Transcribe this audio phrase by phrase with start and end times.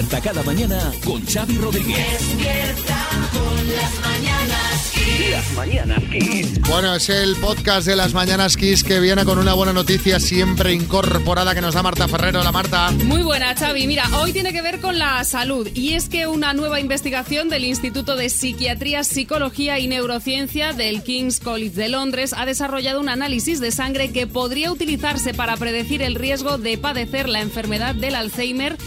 [0.00, 1.98] Despierta cada mañana con Xavi Rodríguez.
[1.98, 5.30] Despierta con las mañanas Kiss.
[5.30, 6.60] Las mañanas Kiss.
[6.62, 10.72] Bueno, es el podcast de las Mañanas Kiss que viene con una buena noticia siempre
[10.72, 12.42] incorporada que nos da Marta Ferrero.
[12.42, 12.92] La Marta.
[12.92, 13.86] Muy buena, Xavi.
[13.86, 17.66] Mira, hoy tiene que ver con la salud y es que una nueva investigación del
[17.66, 23.60] Instituto de Psiquiatría, Psicología y Neurociencia del King's College de Londres ha desarrollado un análisis
[23.60, 28.78] de sangre que podría utilizarse para predecir el riesgo de padecer la enfermedad del Alzheimer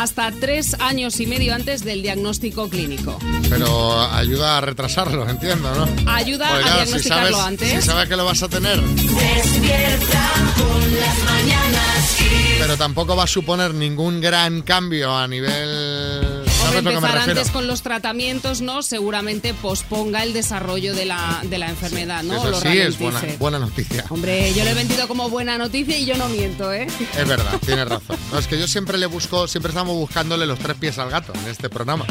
[0.00, 3.18] hasta tres años y medio antes del diagnóstico clínico.
[3.48, 6.10] Pero ayuda a retrasarlo, entiendo, ¿no?
[6.12, 7.70] Ayuda Porque, a claro, si diagnosticarlo sabes, antes.
[7.70, 12.56] si sabes que lo vas a tener, Despierta con las mañanas Kiss.
[12.58, 16.31] pero tampoco va a suponer ningún gran cambio a nivel...
[16.78, 18.82] Hombre, ¿Sabes lo que me empezar antes con los tratamientos, ¿no?
[18.82, 22.34] Seguramente posponga el desarrollo de la, de la enfermedad, ¿no?
[22.34, 24.04] O Eso lo sí es buena, buena noticia.
[24.10, 26.86] Hombre, yo lo he vendido como buena noticia y yo no miento, ¿eh?
[27.16, 28.16] Es verdad, tienes razón.
[28.32, 31.32] No, es que yo siempre le busco, siempre estamos buscándole los tres pies al gato
[31.34, 32.04] en este programa.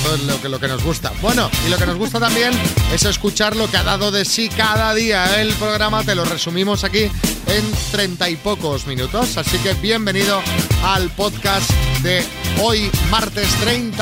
[0.00, 1.12] Eso es lo que, lo que nos gusta.
[1.20, 2.52] Bueno, y lo que nos gusta también
[2.92, 6.04] es escuchar lo que ha dado de sí cada día el programa.
[6.04, 9.36] Te lo resumimos aquí en treinta y pocos minutos.
[9.36, 10.40] Así que bienvenido
[10.84, 11.70] al podcast
[12.02, 12.24] de
[12.62, 13.48] hoy, martes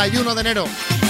[0.09, 1.06] 31 de enero.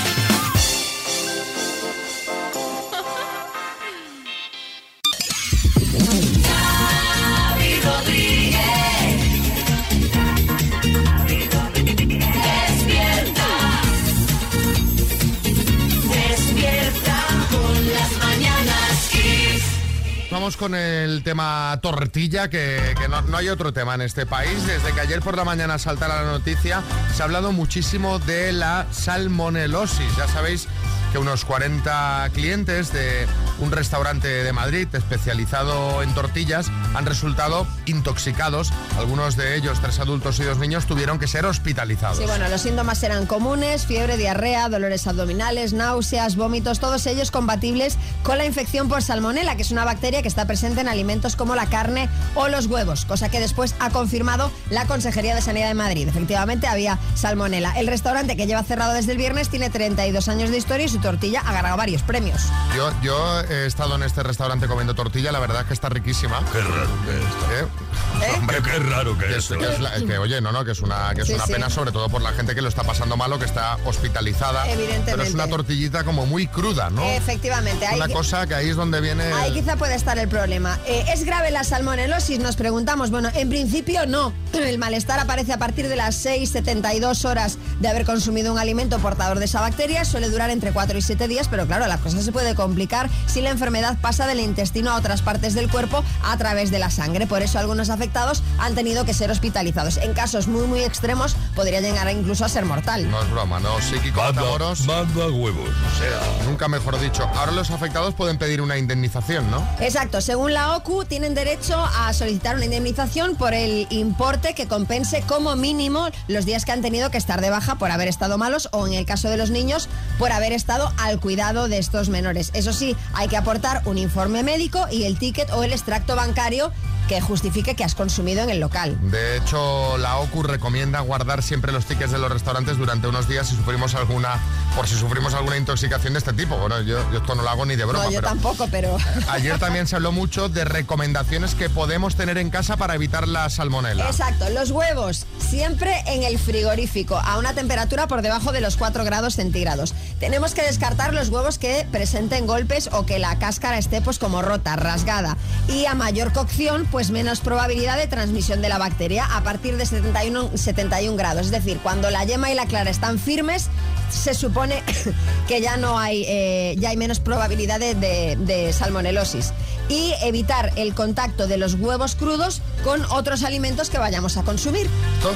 [20.55, 24.64] Con el tema tortilla, que, que no, no hay otro tema en este país.
[24.64, 28.86] Desde que ayer por la mañana saltara la noticia, se ha hablado muchísimo de la
[28.92, 30.16] salmonelosis.
[30.16, 30.69] Ya sabéis
[31.11, 33.27] que unos 40 clientes de
[33.59, 38.73] un restaurante de Madrid especializado en tortillas han resultado intoxicados.
[38.99, 42.19] Algunos de ellos, tres adultos y dos niños, tuvieron que ser hospitalizados.
[42.19, 47.97] Sí, bueno, los síntomas eran comunes, fiebre, diarrea, dolores abdominales, náuseas, vómitos, todos ellos compatibles
[48.22, 51.55] con la infección por salmonela, que es una bacteria que está presente en alimentos como
[51.55, 55.75] la carne o los huevos, cosa que después ha confirmado la Consejería de Sanidad de
[55.75, 56.09] Madrid.
[56.09, 57.78] Efectivamente, había salmonela.
[57.78, 60.99] El restaurante que lleva cerrado desde el viernes tiene 32 años de historia y su
[60.99, 62.43] tortilla ha ganado varios premios.
[62.77, 66.41] Yo, yo he estado en este restaurante comiendo tortilla, la verdad es que está riquísima.
[66.53, 67.53] Qué raro que es esto.
[67.53, 68.33] ¿Eh?
[68.39, 70.81] Hombre, qué raro que Que, es que es la- que, oye, no, no, que es
[70.81, 71.53] una, que es Sí, una sí.
[71.53, 74.67] pena, sobre todo por la gente que lo está pasando malo, que está hospitalizada.
[74.69, 75.11] Evidentemente.
[75.12, 77.03] Pero es una tortillita como muy cruda, ¿no?
[77.05, 79.25] Efectivamente, hay Una cosa que ahí es donde viene.
[79.33, 80.78] Ahí el- quizá puede estar el problema.
[80.87, 82.39] Eh, ¿Es grave la salmonelosis?
[82.39, 83.11] Nos preguntamos.
[83.11, 84.33] Bueno, en principio no.
[84.53, 89.39] El malestar aparece a partir de las 6-72 horas de haber consumido un alimento portador
[89.39, 90.05] de esa bacteria.
[90.05, 93.42] Suele durar entre 4 y 7 días, pero claro, la cosa se puede complicar si
[93.42, 97.26] la enfermedad pasa del intestino a otras partes del cuerpo a través de la sangre.
[97.26, 99.98] Por eso algunos afectados han tenido que ser hospitalizados.
[99.98, 103.10] En casos muy, muy extremos podría llegar incluso a ser mortal.
[103.10, 103.78] No es broma, ¿no?
[103.82, 104.42] Psíquico Manda,
[104.86, 105.69] manda huevos.
[105.69, 107.28] O sea, Nunca mejor dicho.
[107.34, 109.62] Ahora los afectados pueden pedir una indemnización, ¿no?
[109.80, 115.20] Exacto, según la OCU tienen derecho a solicitar una indemnización por el importe que compense
[115.28, 118.70] como mínimo los días que han tenido que estar de baja por haber estado malos
[118.72, 122.50] o en el caso de los niños por haber estado al cuidado de estos menores.
[122.54, 126.72] Eso sí, hay que aportar un informe médico y el ticket o el extracto bancario
[127.09, 128.99] que justifique que has consumido en el local.
[129.11, 133.49] De hecho, la OCU recomienda guardar siempre los tickets de los restaurantes durante unos días
[133.49, 134.41] si sufrimos alguna,
[134.75, 136.56] por si sufrimos alguna intoxicación de este tipo.
[136.56, 138.97] Bueno, yo, yo esto no lo hago ni de broma, no, yo pero tampoco, pero...
[139.28, 143.49] ayer también se habló mucho de recomendaciones que podemos tener en casa para evitar la
[143.50, 144.06] salmonela.
[144.06, 149.05] Exacto, los huevos siempre en el frigorífico a una temperatura por debajo de los 4
[149.05, 149.95] grados centígrados.
[150.19, 154.43] Tenemos que descartar los huevos que presenten golpes o que la cáscara esté pues como
[154.43, 155.37] rota, rasgada.
[155.69, 159.84] Y a mayor cocción, pues menos probabilidad de transmisión de la bacteria a partir de
[159.84, 161.45] 71, 71 grados.
[161.45, 163.69] Es decir, cuando la yema y la clara están firmes,
[164.09, 164.83] se supone
[165.47, 169.53] que ya no hay, eh, ya hay menos probabilidad de, salmonelosis.
[169.91, 174.89] Y evitar el contacto de los huevos crudos con otros alimentos que vayamos a consumir.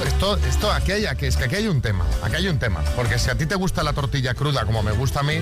[0.07, 2.81] Esto, esto aquí hay, aquí, es que aquí hay un tema, aquí hay un tema.
[2.95, 5.37] Porque si a ti te gusta la tortilla cruda como me gusta a mí,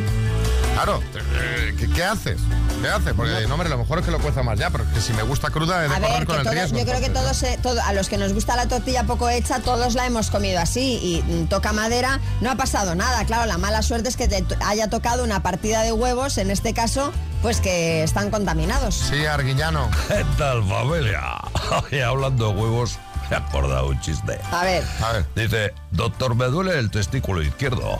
[0.83, 2.39] claro, eh, ¿qué, qué haces?
[2.81, 3.13] ¿Qué haces?
[3.15, 5.23] Porque, no, hombre, lo mejor es que lo cueza más ya, pero que si me
[5.23, 6.77] gusta cruda he de A correr ver, con que el todos- riesgo.
[6.79, 9.59] yo creo que todos, eh, todo- a los que nos gusta la tortilla poco hecha,
[9.59, 13.25] todos la hemos comido así y mm, toca madera, no ha pasado nada.
[13.25, 16.73] Claro, la mala suerte es que te haya tocado una partida de huevos, en este
[16.73, 17.11] caso,
[17.41, 18.95] pues que están contaminados.
[18.95, 19.89] Sí, Arguillano.
[20.07, 21.21] ¿qué tal, familia?
[21.91, 22.97] Y hablando de huevos,
[23.29, 24.39] me he acordado un chiste.
[24.51, 25.25] A ver, A ver.
[25.35, 27.99] Dice, doctor, me duele el testículo izquierdo.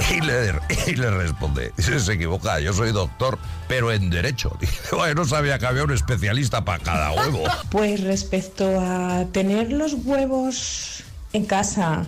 [0.10, 0.52] Y le,
[0.86, 3.38] y le responde, "Se- se equivoca, yo soy doctor,
[3.68, 4.56] pero en derecho.
[4.60, 7.44] Dice, bueno, no sabía que había un especialista para cada huevo.
[7.70, 12.06] Pues respecto a tener los huevos en casa,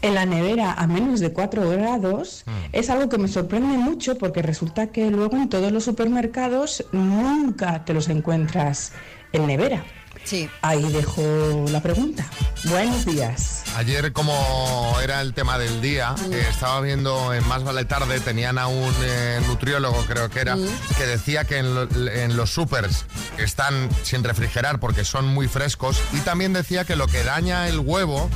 [0.00, 4.40] en la nevera a menos de 4 grados, es algo que me sorprende mucho porque
[4.40, 8.92] resulta que luego en todos los supermercados nunca te los encuentras
[9.32, 9.84] en nevera.
[10.24, 10.48] Sí.
[10.62, 11.22] Ahí dejo
[11.70, 12.26] la pregunta.
[12.64, 13.62] Buenos días.
[13.76, 18.56] Ayer, como era el tema del día, eh, estaba viendo en Más Vale Tarde, tenían
[18.56, 20.56] a un eh, nutriólogo, creo que era,
[20.96, 23.04] que decía que en, lo- en los supers
[23.38, 27.80] están sin refrigerar porque son muy frescos y también decía que lo que daña el
[27.80, 28.30] huevo,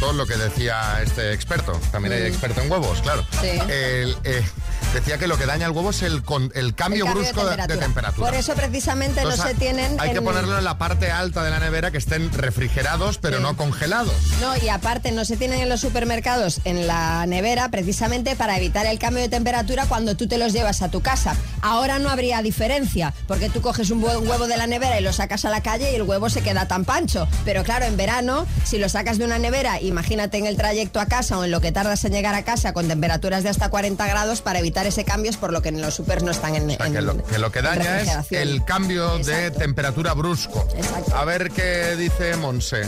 [0.00, 3.48] todo lo que decía este experto, también hay experto en huevos, claro, Sí.
[3.68, 4.42] el, eh,
[4.92, 7.48] decía que lo que daña el huevo es el, con- el cambio, El cambio brusco
[7.48, 8.28] de, de temperatura.
[8.28, 10.00] Por eso precisamente Entonces, no se tienen.
[10.00, 13.42] Hay que ponerlo en la parte alta de la nevera que estén refrigerados pero Sí.
[13.42, 14.12] no congelados.
[14.40, 18.86] No, y aparte no se tienen en los supermercados en la nevera precisamente para evitar
[18.86, 21.34] el cambio de temperatura cuando tú te los llevas a tu casa.
[21.62, 25.12] Ahora no habría diferencia, porque tú coges un buen huevo de la nevera y lo
[25.12, 27.28] sacas a la calle y el huevo se queda tan pancho.
[27.44, 31.06] Pero claro, en verano, si lo sacas de una nevera, imagínate en el trayecto a
[31.06, 34.06] casa o en lo que tardas en llegar a casa con temperaturas de hasta 40
[34.06, 36.70] grados, para evitar ese cambio es por lo que en los supers no están en,
[36.70, 40.14] O sea, en- que, lo, que lo que en daña es el cambio de temperatura
[40.14, 40.66] brusco.
[40.76, 41.14] Exacto.
[41.20, 42.80] A ver qué dice Monse.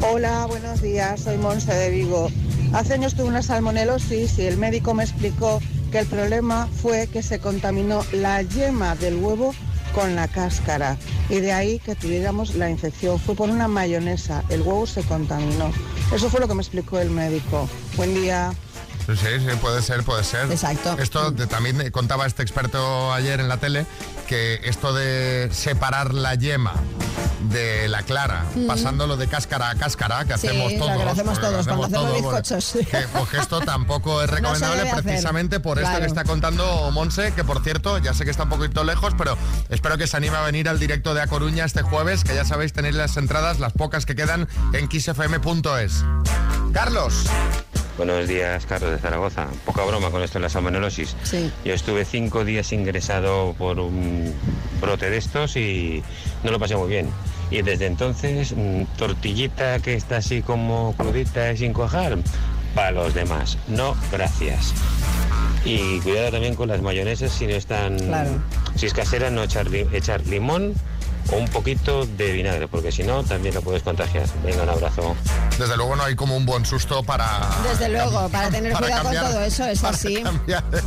[0.00, 2.30] Hola, buenos días, soy Monse de Vigo.
[2.72, 5.60] Hace años tuve una salmonelosis y el médico me explicó
[5.92, 9.54] que el problema fue que se contaminó la yema del huevo
[9.94, 10.96] con la cáscara
[11.28, 13.20] y de ahí que tuviéramos la infección.
[13.20, 15.70] Fue por una mayonesa, el huevo se contaminó.
[16.10, 17.68] Eso fue lo que me explicó el médico.
[17.96, 18.54] Buen día.
[19.06, 20.50] Sí, sí, puede ser, puede ser.
[20.50, 20.96] Exacto.
[20.98, 23.84] Esto también contaba este experto ayer en la tele
[24.28, 26.74] que esto de separar la yema
[27.50, 30.38] de la clara, pasándolo de cáscara a cáscara, que Mm.
[30.38, 30.98] Sí, hacemos todos.
[30.98, 32.72] que lo hacemos porque todos cuando hacemos bizcochos.
[32.90, 37.44] que, pues que esto tampoco es recomendable precisamente por esto que está contando Monse, que
[37.44, 39.38] por cierto, ya sé que está un poquito lejos, pero
[39.70, 42.44] espero que se anime a venir al directo de A Coruña este jueves, que ya
[42.44, 46.04] sabéis, tenéis las entradas, las pocas que quedan, en kissfm.es.
[46.74, 47.24] Carlos.
[47.98, 49.48] Buenos días, Carlos de Zaragoza.
[49.66, 51.16] Poca broma con esto de la salmonelosis.
[51.24, 51.50] Sí.
[51.64, 54.32] Yo estuve cinco días ingresado por un
[54.80, 56.04] brote de estos y
[56.44, 57.10] no lo pasé muy bien.
[57.50, 62.16] Y desde entonces, mm, tortillita que está así como crudita y sin cuajar,
[62.72, 63.58] para los demás.
[63.66, 64.74] No, gracias.
[65.64, 67.98] Y cuidado también con las mayonesas si no están...
[67.98, 68.30] Claro.
[68.76, 70.74] Si es casera, no echar limón
[71.32, 74.26] o un poquito de vinagre, porque si no, también lo puedes contagiar.
[74.42, 75.16] Venga, un abrazo.
[75.58, 77.40] Desde luego no hay como un buen susto para...
[77.68, 80.22] Desde luego, para tener cuidado con todo eso, es así.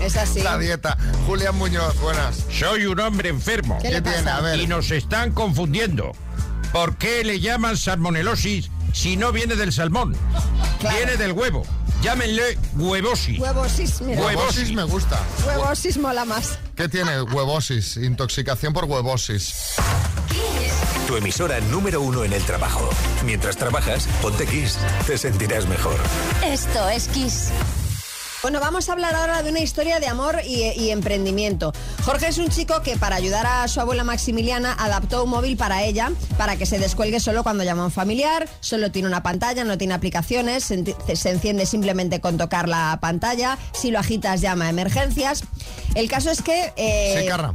[0.01, 0.41] Es así.
[0.41, 0.97] La dieta.
[1.27, 2.45] Julián Muñoz, buenas.
[2.51, 3.77] Soy un hombre enfermo.
[3.81, 4.37] ¿Qué le pasa?
[4.37, 4.59] A ver.
[4.59, 6.11] Y nos están confundiendo.
[6.71, 10.15] ¿Por qué le llaman salmonelosis si no viene del salmón?
[10.79, 10.95] Claro.
[10.95, 11.63] Viene del huevo.
[12.01, 13.39] Llámenle huevosis.
[13.39, 14.21] Huevosis, mira.
[14.21, 15.19] Huevosis me gusta.
[15.45, 16.57] Huevosis mola más.
[16.75, 17.97] ¿Qué tiene huevosis?
[17.97, 19.53] Intoxicación por huevosis.
[21.11, 22.89] Tu emisora número uno en el trabajo.
[23.25, 24.77] Mientras trabajas, ponte Kiss.
[25.05, 25.97] Te sentirás mejor.
[26.41, 27.49] Esto es Kiss.
[28.41, 31.73] Bueno, vamos a hablar ahora de una historia de amor y, y emprendimiento.
[32.05, 35.83] Jorge es un chico que para ayudar a su abuela Maximiliana adaptó un móvil para
[35.83, 39.65] ella para que se descuelgue solo cuando llama a un familiar, solo tiene una pantalla,
[39.65, 44.67] no tiene aplicaciones, se, se enciende simplemente con tocar la pantalla, si lo agitas llama
[44.67, 45.43] a emergencias.
[45.93, 46.71] El caso es que...
[46.77, 47.53] eh, Sí, Carra.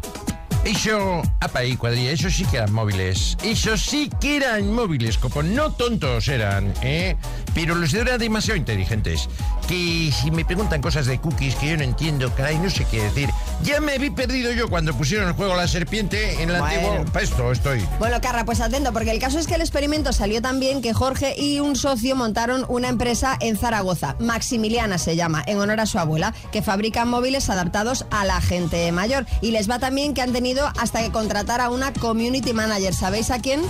[0.66, 3.38] Eso, apa ahí, cuadrilla, eso sí que eran móviles.
[3.44, 7.14] Eso sí que eran móviles, como no tontos eran, ¿eh?
[7.54, 9.28] Pero los eran demasiado inteligentes.
[9.68, 13.00] Que si me preguntan cosas de cookies que yo no entiendo, caray, no sé qué
[13.00, 13.30] decir.
[13.62, 16.64] Ya me vi perdido yo cuando pusieron el juego La Serpiente en el Bueno.
[16.66, 17.04] antiguo...
[17.12, 17.84] Para esto estoy.
[18.00, 20.92] Bueno, Carra, pues atento, porque el caso es que el experimento salió tan bien que
[20.92, 25.86] Jorge y un socio montaron una empresa en Zaragoza, Maximiliana se llama, en honor a
[25.86, 29.26] su abuela, que fabrica móviles adaptados a la gente mayor.
[29.40, 32.94] Y les va también que han tenido hasta que contratar a una community manager.
[32.94, 33.62] ¿Sabéis a quién?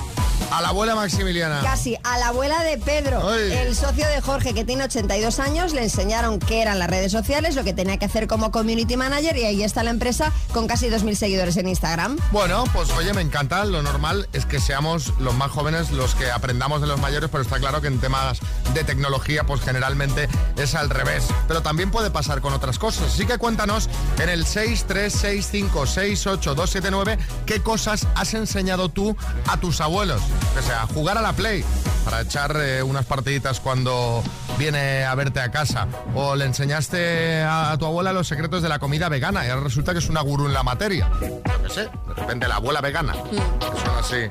[0.56, 1.60] A la abuela Maximiliana.
[1.60, 3.52] Casi, a la abuela de Pedro, Ay.
[3.52, 7.56] el socio de Jorge, que tiene 82 años, le enseñaron qué eran las redes sociales,
[7.56, 10.88] lo que tenía que hacer como community manager, y ahí está la empresa con casi
[10.88, 12.16] 2.000 seguidores en Instagram.
[12.32, 13.66] Bueno, pues oye, me encanta.
[13.66, 17.42] Lo normal es que seamos los más jóvenes los que aprendamos de los mayores, pero
[17.42, 18.38] está claro que en temas
[18.72, 21.26] de tecnología, pues generalmente es al revés.
[21.48, 23.12] Pero también puede pasar con otras cosas.
[23.12, 29.14] Así que cuéntanos en el 636568279 qué cosas has enseñado tú
[29.48, 30.22] a tus abuelos.
[30.54, 31.64] Que sea, jugar a la Play
[32.04, 34.22] para echar eh, unas partiditas cuando
[34.58, 35.86] viene a verte a casa.
[36.14, 39.64] O le enseñaste a, a tu abuela los secretos de la comida vegana y ahora
[39.64, 41.10] resulta que es una gurú en la materia.
[41.20, 43.12] Yo qué sé, de repente la abuela vegana.
[43.12, 44.30] Que son así.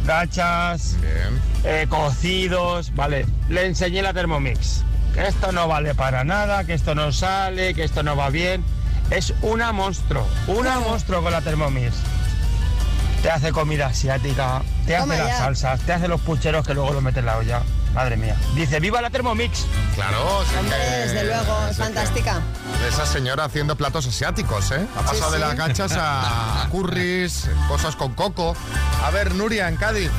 [0.06, 1.42] gachas, Bien.
[1.64, 3.26] eh, cocidos, vale.
[3.50, 4.84] Le enseñé la Thermomix.
[5.14, 8.64] que esto no vale para nada, que esto no sale, que esto no va bien.
[9.10, 11.94] Es una monstruo, una monstruo con la Thermomix.
[13.22, 15.38] Te hace comida asiática, te hace las ya.
[15.38, 17.62] salsas, te hace los pucheros que luego los metes en la olla.
[17.94, 18.36] Madre mía.
[18.56, 19.66] Dice, ¡viva la Thermomix!
[19.96, 22.42] Claro, sí Hombre, que- desde luego, es sí que- fantástica.
[22.88, 24.88] Esa señora haciendo platos asiáticos, ¿eh?
[24.98, 25.40] Ha pasado Sí, de sí.
[25.42, 28.56] las gachas a curries, cosas con coco.
[29.06, 30.10] A ver, Nuria, en Cádiz.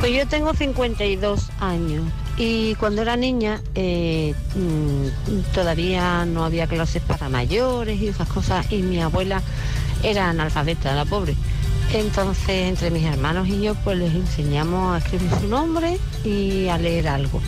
[0.00, 2.04] Pues yo tengo 52 años
[2.36, 8.66] y cuando era niña eh, mm, todavía no había clases para mayores y esas cosas
[8.72, 9.40] y mi abuela
[10.02, 11.34] era analfabeta, la pobre.
[11.92, 16.78] Entonces entre mis hermanos y yo pues les enseñamos a escribir su nombre y a
[16.78, 17.40] leer algo.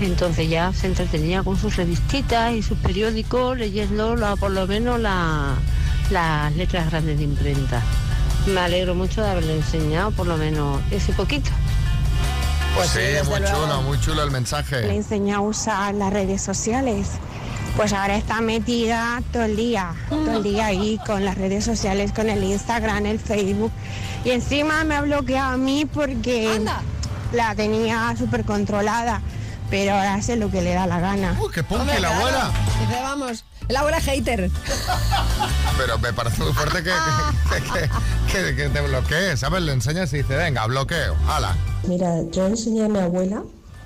[0.00, 5.00] Entonces ya se entretenía con sus revistitas y sus periódicos leyendo la- por lo menos
[5.00, 5.54] la-
[6.10, 7.82] las letras grandes de imprenta.
[8.46, 11.50] Me alegro mucho de haberle enseñado por lo menos ese poquito.
[12.76, 13.56] Pues sí, sí, muy luego.
[13.64, 14.82] chulo, muy chulo el mensaje.
[14.82, 17.08] Le enseñé a usar las redes sociales.
[17.76, 22.10] Pues ahora está metida todo el día, todo el día ahí con las redes sociales,
[22.12, 23.70] con el Instagram, el Facebook.
[24.24, 26.80] Y encima me ha bloqueado a mí porque Anda.
[27.32, 29.20] la tenía súper controlada,
[29.68, 31.36] pero ahora hace lo que le da la gana.
[31.38, 32.50] ¡Uh, qué Hombre, la abuela!
[32.80, 34.50] Dice, vamos, la abuela hater.
[35.76, 36.90] Pero me parece muy fuerte que,
[37.50, 39.60] que, que- que- que te bloquees, ¿sabes?
[39.62, 41.54] Le enseñas y dice, venga, bloqueo, hala.
[41.86, 43.42] Mira, yo enseñé a mi abuela,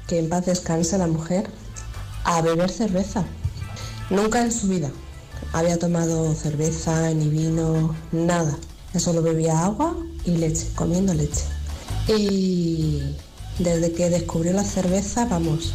[0.06, 1.50] que en paz descanse la mujer,
[2.24, 3.24] a beber cerveza.
[4.10, 4.90] Nunca en su vida
[5.52, 8.58] había tomado cerveza, ni vino, nada.
[8.98, 11.44] Solo bebía agua y leche, comiendo leche.
[12.08, 13.14] Y
[13.60, 15.72] desde que descubrió la cerveza, vamos,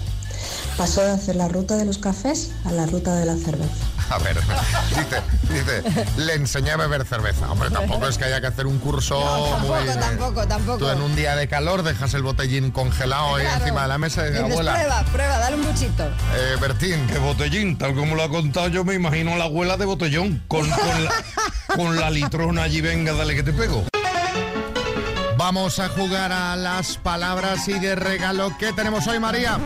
[0.77, 3.94] pasó de hacer la ruta de los cafés a la ruta de la cerveza.
[4.09, 4.38] A ver,
[4.89, 7.51] dice, dice, le enseñé a beber cerveza.
[7.51, 9.88] Hombre, tampoco es que haya que hacer un curso tampoco, muy...
[10.00, 10.77] tampoco, tampoco.
[10.77, 14.24] Tú en un día de calor dejas el botellín congelado ahí encima de la mesa
[14.27, 16.03] y dices, abuela, prueba, prueba, dale un buchito.
[16.35, 19.75] eh, Bertín, Que botellín, tal como lo ha contado yo, me imagino a la abuela
[19.77, 21.12] de botellón, con, con, la,
[21.75, 23.85] con la litrona allí, venga, dale que te pego.
[25.38, 28.55] Vamos a jugar a las palabras y de regalo.
[28.57, 29.57] ¿Qué tenemos hoy, María?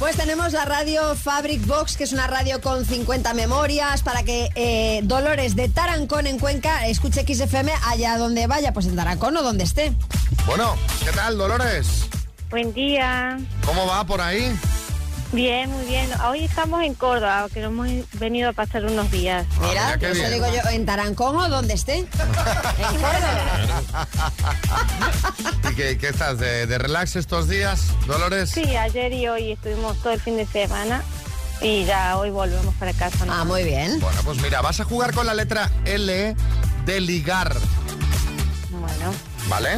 [0.00, 4.48] Pues tenemos la radio Fabric Box, que es una radio con 50 memorias para que
[4.54, 9.42] eh, Dolores de Tarancón en Cuenca escuche XFM allá donde vaya, pues en Tarancón o
[9.42, 9.92] donde esté.
[10.46, 12.06] Bueno, ¿qué tal, Dolores?
[12.48, 13.38] Buen día.
[13.66, 14.50] ¿Cómo va por ahí?
[15.32, 16.08] Bien, muy bien.
[16.28, 19.46] Hoy estamos en Córdoba, que hemos venido a pasar unos días.
[19.60, 20.32] Mira, mira eso bien.
[20.32, 21.98] digo yo, en Tarancón o donde esté.
[21.98, 22.06] en
[23.00, 24.06] Córdoba.
[25.70, 28.50] ¿Y qué, qué estás, de, de relax estos días, Dolores?
[28.50, 31.00] Sí, ayer y hoy estuvimos todo el fin de semana
[31.60, 33.24] y ya hoy volvemos para casa.
[33.24, 33.32] ¿no?
[33.32, 34.00] Ah, muy bien.
[34.00, 36.34] Bueno, pues mira, vas a jugar con la letra L
[36.86, 37.54] de ligar,
[38.70, 39.14] Bueno,
[39.48, 39.76] ¿vale?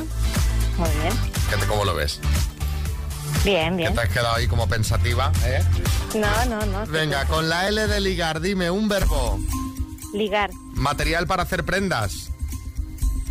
[0.78, 1.12] muy bien.
[1.50, 2.20] ¿Qué te, ¿Cómo lo ves?
[3.44, 3.94] Bien, Que bien.
[3.94, 5.60] te has quedado ahí como pensativa, ¿eh?
[6.14, 6.86] No, no, no.
[6.86, 9.38] Venga, con la L de ligar, dime un verbo.
[10.14, 10.50] Ligar.
[10.74, 12.30] Material para hacer prendas.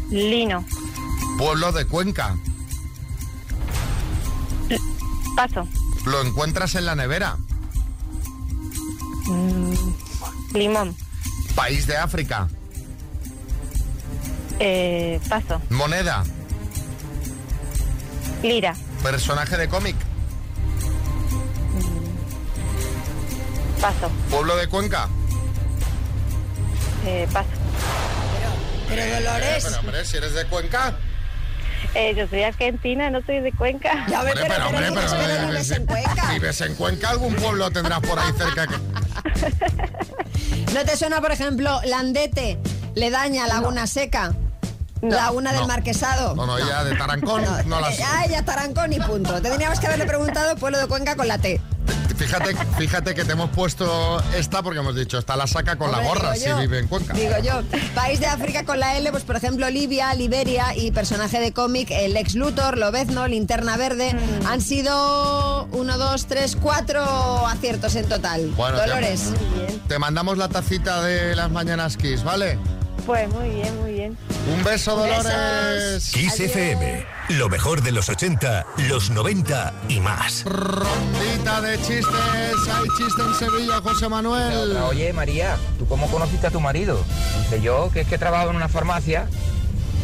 [0.10, 0.66] Lino.
[1.38, 2.36] Pueblo de Cuenca.
[5.36, 5.68] Paso.
[6.06, 7.38] Lo encuentras en la nevera.
[9.28, 9.74] Mm,
[10.54, 10.96] limón.
[11.56, 12.50] País de África.
[14.60, 15.62] Eh, paso.
[15.70, 16.24] Moneda.
[18.44, 18.76] Lira.
[19.04, 19.96] Personaje de cómic.
[23.82, 24.12] Paso.
[24.30, 25.08] Pueblo de Cuenca.
[27.06, 27.48] Eh, paso.
[28.88, 29.64] Pero Eh, Dolores.
[29.66, 30.94] pero hombre, si eres de Cuenca.
[31.96, 34.06] Eh, yo soy argentina, no soy de Cuenca.
[34.08, 36.28] Ya ves, Hombre, pero, pero, hombre, pero, pero, vives en Cuenca.
[36.28, 38.76] Si vives en Cuenca, algún pueblo tendrás por ahí cerca que...
[40.74, 42.60] ¿No te suena, por ejemplo, Landete,
[42.94, 44.34] Ledaña, Laguna Seca?
[45.02, 45.68] Laguna del No.
[45.68, 46.36] Marquesado.
[46.36, 48.04] No, no, ella de Tarancón no, la Eh, sé.
[48.04, 49.42] Ah, ella Tarancón y punto.
[49.42, 51.60] Tendríamos que haberle preguntado pueblo de Cuenca con la T.
[52.16, 56.04] Fíjate, fíjate que te hemos puesto esta porque hemos dicho, esta la saca con la
[56.04, 57.14] gorra si yo, vive en Cuenca.
[57.16, 57.62] Digo yo.
[57.96, 61.90] País de África con la L, pues por ejemplo Libia, Liberia y personaje de cómic,
[61.90, 64.14] el ex Luthor, Lobezno, Linterna Verde.
[64.14, 64.46] Mm.
[64.48, 67.02] Han sido uno, dos, tres, cuatro
[67.48, 68.52] aciertos en total.
[68.56, 69.30] Bueno, te- Dolores.
[69.88, 72.60] Te mandamos la tacita de las mañanas Kiss, ¿vale?
[73.12, 74.18] Pues muy bien, muy bien.
[74.56, 76.12] Un beso, Dolores.
[76.14, 80.46] Kiss FM, lo mejor de los 80, los 90 y más.
[80.46, 82.06] Rondita de chistes.
[82.08, 84.78] Hay chiste en Sevilla, José Manuel.
[84.88, 87.04] Oye, María, ¿tú cómo conociste a tu marido?
[87.42, 89.28] Dice yo, que es que trabajo en una farmacia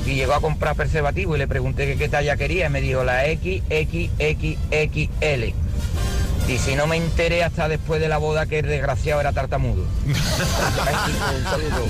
[0.05, 3.05] y llegó a comprar preservativo y le pregunté que qué talla quería y me dijo
[3.05, 4.17] la XXXXL.
[6.47, 9.83] Y si no me enteré hasta después de la boda que el desgraciado era tartamudo.
[10.05, 10.15] Un
[11.43, 11.85] saludo.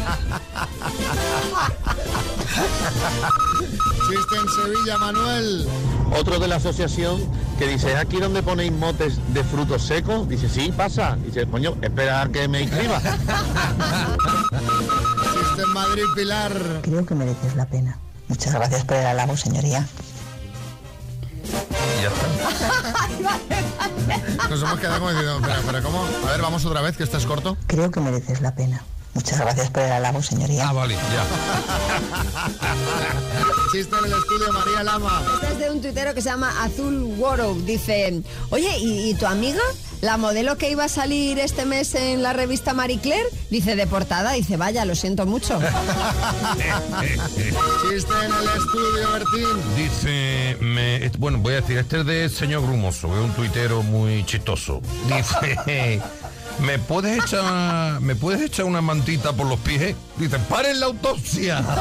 [4.10, 5.68] Chiste en Sevilla, Manuel.
[6.12, 7.22] Otro de la asociación
[7.60, 10.28] que dice, ¿es aquí donde ponéis motes de frutos secos?
[10.28, 11.18] Dice, sí, pasa.
[11.24, 13.00] Dice, coño, espera a que me inscriba.
[15.34, 16.52] Chiste en Madrid, Pilar.
[16.82, 18.00] Creo que mereces la pena.
[18.28, 19.86] Muchas gracias por el halago, señoría.
[22.02, 22.28] Ya está.
[24.50, 26.06] Nos hemos quedado como diciendo, pero, pero ¿cómo?
[26.28, 27.58] A ver, vamos otra vez, que este es corto.
[27.68, 28.84] Creo que mereces la pena.
[29.18, 30.70] Muchas gracias por el halago, señoría.
[30.70, 31.26] Ah, vale, ya.
[33.72, 35.24] Chiste en el estudio, María Lama.
[35.34, 37.56] Este es de un tuitero que se llama Azul Woro.
[37.56, 38.22] Dice,
[38.52, 39.60] oye, ¿y, y tu amiga?
[40.02, 43.88] La modelo que iba a salir este mes en la revista Marie Claire, dice de
[43.88, 45.60] portada, dice, vaya, lo siento mucho.
[47.90, 49.76] Chiste en el estudio, Bertín.
[49.76, 54.24] Dice, me- bueno, voy a decir, este es de señor Grumoso, es un tuitero muy
[54.28, 54.82] chistoso.
[55.08, 56.00] Dice,
[56.60, 59.96] ¿me puedes echar, ¿me puedes echar una mantita por los pies?
[60.18, 61.64] Dice, paren la autopsia.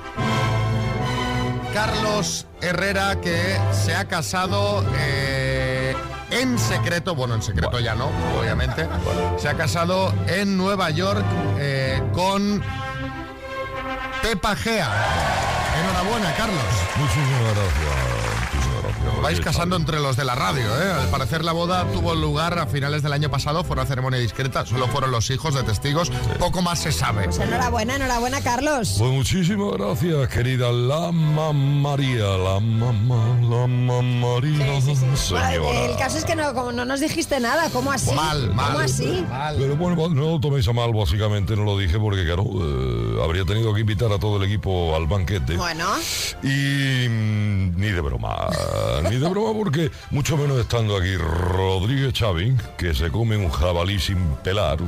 [1.74, 5.45] Carlos Herrera que se ha casado eh,
[6.36, 8.88] en secreto, bueno, en secreto ya no, obviamente.
[9.38, 11.26] Se ha casado en Nueva York
[11.58, 12.62] eh, con
[14.22, 14.90] Pepa Gea.
[15.82, 16.64] Enhorabuena, Carlos.
[16.98, 18.25] Muchísimas gracias.
[19.26, 20.92] Vais casando entre los de la radio, ¿eh?
[21.02, 24.68] Al parecer la boda tuvo lugar a finales del año pasado, fue una ceremonia discreta,
[24.68, 27.24] solo fueron los hijos de testigos, poco más se sabe.
[27.24, 28.98] Pues enhorabuena, enhorabuena, Carlos.
[29.00, 34.80] Pues muchísimas gracias, querida Lama María, la mamá, la mamá María,
[35.16, 35.86] señora.
[35.90, 38.14] El caso es que no, como no nos dijiste nada, ¿cómo así?
[38.14, 38.74] Mal, mal.
[38.74, 39.26] ¿Cómo así?
[39.58, 43.44] Pero bueno, no lo toméis a mal, básicamente no lo dije porque, claro, eh, habría
[43.44, 45.58] tenido que invitar a todo el equipo al banquete.
[45.58, 45.88] Bueno.
[46.44, 48.50] Y mm, ni de broma,
[49.10, 54.00] ni de broma porque mucho menos estando aquí Rodríguez Chávez, que se come un jabalí
[54.00, 54.80] sin pelar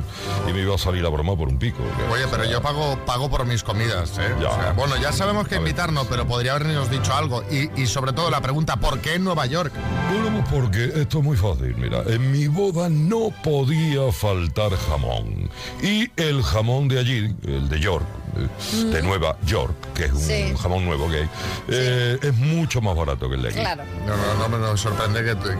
[0.48, 1.82] y me iba a salir a broma por un pico.
[2.12, 4.34] Oye, pero yo pago, pago por mis comidas, ¿eh?
[4.40, 4.50] Ya.
[4.50, 7.42] O sea, bueno, ya sabemos que invitarnos, pero podría habernos dicho algo.
[7.50, 9.72] Y, y sobre todo la pregunta, ¿por qué en Nueva York?
[10.10, 15.50] Bueno, pues porque esto es muy fácil, mira, en mi boda no podía faltar jamón.
[15.82, 20.18] Y el jamón de allí, el de York, eh, de Nueva York, que es un
[20.20, 20.54] Sí.
[20.60, 21.28] jamón nuevo que hay,
[21.68, 23.58] eh, es mucho más barato que el de aquí.
[23.60, 23.82] Claro.
[24.06, 25.56] No, no, no me sorprende que, que-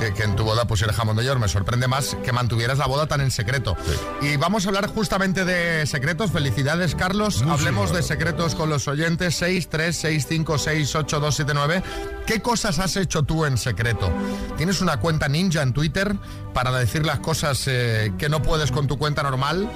[0.00, 1.38] que- que en tu boda pusiera jamón de york.
[1.40, 3.76] Me sorprende más que mantuvieras la boda tan en secreto.
[4.22, 6.30] Y vamos a hablar justamente de secretos.
[6.30, 7.42] Felicidades, Carlos.
[7.48, 9.34] Hablemos de secretos con los oyentes.
[9.36, 11.82] 6, 3, 6, 5, 6, 8, 2, 7, 9.
[12.26, 14.10] ¿Qué cosas has hecho tú en secreto?
[14.56, 16.16] ¿Tienes una cuenta ninja en Twitter
[16.54, 19.68] para decir las cosas eh, que no puedes con tu cuenta normal?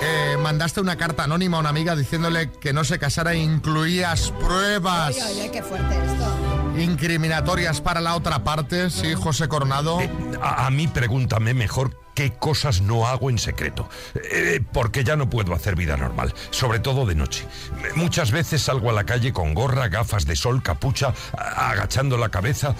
[0.00, 4.30] Eh, mandaste una carta anónima a una amiga diciéndole que no se casara e incluías
[4.38, 6.80] pruebas Oye, oye, qué fuerte esto.
[6.80, 9.98] incriminatorias para la otra parte, sí, José Coronado.
[10.40, 13.88] A, a mí pregúntame mejor qué cosas no hago en secreto.
[14.32, 17.46] Eh, porque ya no puedo hacer vida normal, sobre todo de noche.
[17.94, 22.74] Muchas veces salgo a la calle con gorra, gafas de sol, capucha, agachando la cabeza,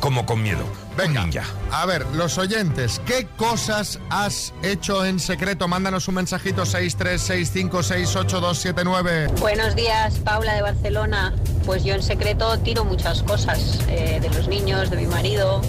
[0.00, 0.64] como con miedo.
[0.96, 5.68] Venga, a ver, los oyentes, ¿qué cosas has hecho en secreto?
[5.68, 9.38] Mándanos un mensajito 636568279.
[9.38, 11.36] Buenos días, Paula de Barcelona.
[11.64, 15.62] Pues yo en secreto tiro muchas cosas eh, de los niños, de mi marido.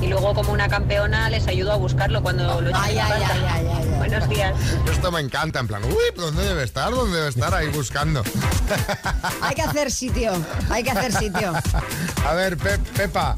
[0.00, 3.22] Y luego como una campeona les ayudo a buscarlo cuando lo echan Ay, ay, ay,
[3.30, 3.88] ay, ay, ay.
[3.98, 4.54] Buenos días.
[4.90, 6.90] Esto me encanta, en plan, uy, ¿dónde debe estar?
[6.92, 7.52] ¿Dónde debe estar?
[7.52, 8.22] Ahí buscando.
[9.42, 10.32] Hay que hacer sitio,
[10.70, 11.52] hay que hacer sitio.
[12.26, 13.36] A ver, Pe- Pepa.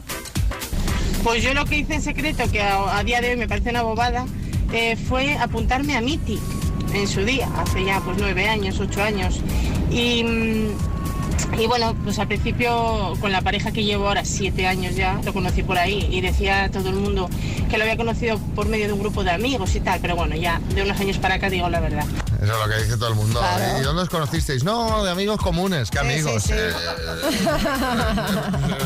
[1.24, 3.70] Pues yo lo que hice en secreto, que a, a día de hoy me parece
[3.70, 4.26] una bobada,
[4.72, 6.38] eh, fue apuntarme a MITI
[6.94, 9.40] en su día, hace ya pues nueve años, ocho años.
[9.90, 10.68] Y, mm,
[11.58, 15.32] y bueno, pues al principio con la pareja que llevo ahora, siete años ya, lo
[15.32, 17.28] conocí por ahí y decía a todo el mundo
[17.68, 20.36] que lo había conocido por medio de un grupo de amigos y tal, pero bueno,
[20.36, 22.04] ya de unos años para acá digo la verdad.
[22.42, 23.38] Eso es lo que dice todo el mundo.
[23.40, 23.80] Claro.
[23.80, 24.64] ¿Y dónde os conocisteis?
[24.64, 25.90] No, de amigos comunes.
[25.90, 26.42] ¿Qué amigos?
[26.44, 26.52] sí.
[26.54, 26.72] Eh,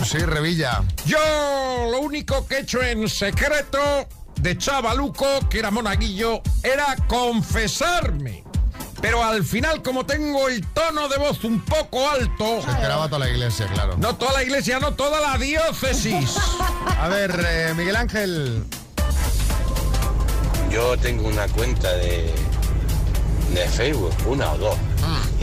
[0.04, 0.82] sí, Revilla.
[1.06, 1.18] Yo
[1.90, 3.78] lo único que he hecho en secreto
[4.40, 8.33] de chavaluco, que era monaguillo, era confesarme.
[9.04, 12.62] Pero al final, como tengo el tono de voz un poco alto...
[12.62, 13.98] Se esperaba toda la iglesia, claro.
[13.98, 16.38] No toda la iglesia, no toda la diócesis.
[16.98, 18.64] A ver, eh, Miguel Ángel.
[20.70, 22.32] Yo tengo una cuenta de,
[23.52, 24.76] de Facebook, una o dos,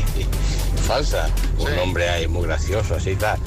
[0.88, 1.30] falsa.
[1.60, 3.38] Un nombre ahí muy gracioso, así tal.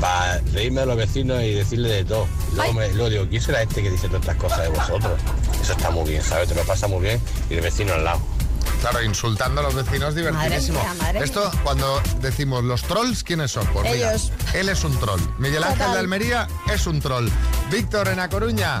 [0.00, 2.26] Para reírme a los vecinos y decirle de todo.
[2.54, 5.20] Luego, me, luego digo, ¿quién será este que dice todas estas cosas de vosotros?
[5.60, 6.48] Eso está muy bien, ¿sabes?
[6.48, 8.37] Te lo pasa muy bien y el vecino al lado.
[8.80, 10.78] Claro, insultando a los vecinos, divertidísimo.
[10.78, 13.66] Madre mía, madre Esto, cuando decimos los trolls, ¿quiénes son?
[13.72, 14.30] Pues mira, Ellos.
[14.54, 15.20] él es un troll.
[15.38, 15.92] Miguel Ángel Total.
[15.94, 17.28] de Almería es un troll.
[17.72, 18.80] Víctor en A Coruña.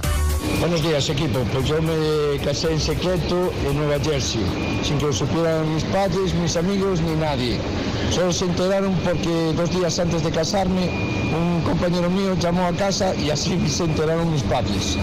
[0.60, 4.40] Buenos días equipo, pues yo me casé en secreto en Nueva Jersey,
[4.84, 7.60] sin que lo supieran mis padres, mis amigos ni nadie.
[8.12, 10.88] Solo se enteraron porque dos días antes de casarme
[11.34, 14.96] un compañero mío llamó a casa y así se enteraron mis padres.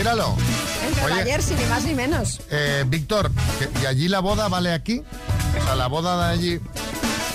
[0.00, 0.34] Míralo.
[0.82, 1.24] En Nueva Oye,
[1.58, 2.40] ni más ni menos.
[2.50, 3.30] eh, Víctor,
[3.82, 5.02] ¿y allí la boda vale aquí?
[5.60, 6.60] O sea, la boda de allí...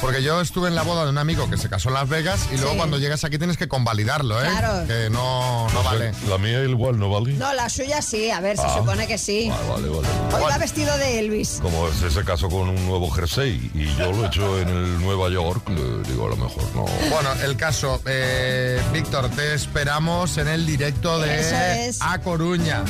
[0.02, 2.48] Porque yo estuve en la boda de un amigo que se casó en Las Vegas
[2.52, 2.78] y luego Sí.
[2.78, 4.48] cuando llegas aquí tienes que convalidarlo, ¿eh?
[4.48, 4.88] Claro.
[4.88, 6.12] Que no, no vale.
[6.30, 7.34] La mía igual no vale.
[7.34, 8.76] No, la suya sí, a ver, se Ah.
[8.78, 9.50] supone que sí.
[9.50, 10.08] Vale, vale.
[10.36, 11.60] Hoy va vestido de Elvis.
[11.62, 15.00] Como es ese caso con un nuevo jersey y yo lo he hecho en el
[15.02, 16.86] Nueva York, le digo a lo mejor no.
[17.10, 21.98] Bueno, el caso, eh, Víctor, te esperamos en el directo de Eso es.
[22.02, 22.84] A Coruña.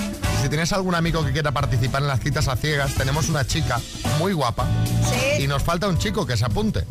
[0.45, 3.81] Si tienes algún amigo que quiera participar en las citas a ciegas, tenemos una chica
[4.19, 4.67] muy guapa
[5.10, 5.41] Sí.
[5.43, 6.86] y nos falta un chico que se apunte.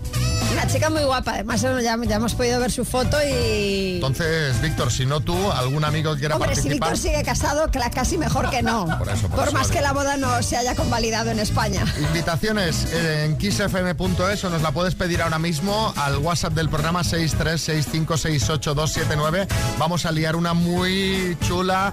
[0.54, 3.96] Una chica muy guapa, además ya, ya hemos podido ver su foto y...
[3.96, 6.92] Entonces, Víctor, si no tú, algún amigo que quiera Hombre, si participar.
[6.92, 8.86] Víctor sigue casado, casi mejor que no.
[8.98, 11.84] Por eso, por eso más que la boda no se haya convalidado en España.
[11.98, 19.48] Invitaciones en kissfm.es o nos la puedes pedir ahora mismo al WhatsApp del programa 636568279.
[19.78, 21.92] Vamos a liar una muy chula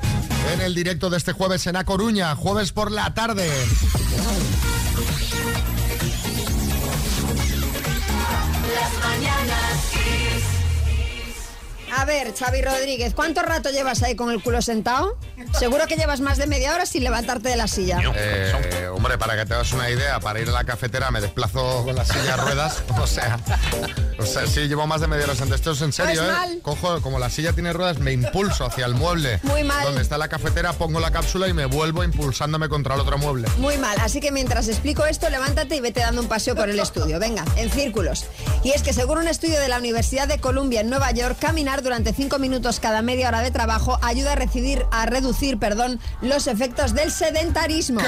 [0.54, 3.50] en el directo de este jueves en A Coruña, jueves por la tarde
[8.74, 10.21] las mañanas.
[11.98, 15.18] A ver, Xavi Rodríguez, ¿cuánto rato llevas ahí con el culo sentado?
[15.58, 18.00] Seguro que llevas más de media hora sin levantarte de la silla.
[18.16, 21.84] Eh, hombre, para que te hagas una idea, para ir a la cafetera me desplazo
[21.84, 22.84] con la silla de ruedas.
[23.02, 23.40] O sea,
[24.20, 25.56] o sea, sí, llevo más de media hora sentada.
[25.56, 26.32] Esto es en serio, Pues ¿eh?
[26.32, 26.60] mal.
[26.62, 29.40] Cojo, como la silla tiene ruedas, me impulso hacia el mueble.
[29.44, 29.84] Muy mal.
[29.84, 33.48] Donde está la cafetera, pongo la cápsula y me vuelvo impulsándome contra el otro mueble.
[33.58, 36.80] Muy mal, así que mientras explico esto, levántate y vete dando un paseo por el
[36.80, 37.20] estudio.
[37.20, 38.26] Venga, en círculos.
[38.64, 41.81] Y es que según un estudio de la Universidad de Columbia en Nueva York, caminar
[41.82, 46.48] durante cinco minutos cada media hora de trabajo ayuda a, recibir, a reducir perdón, los
[46.48, 48.02] efectos del sedentarismo.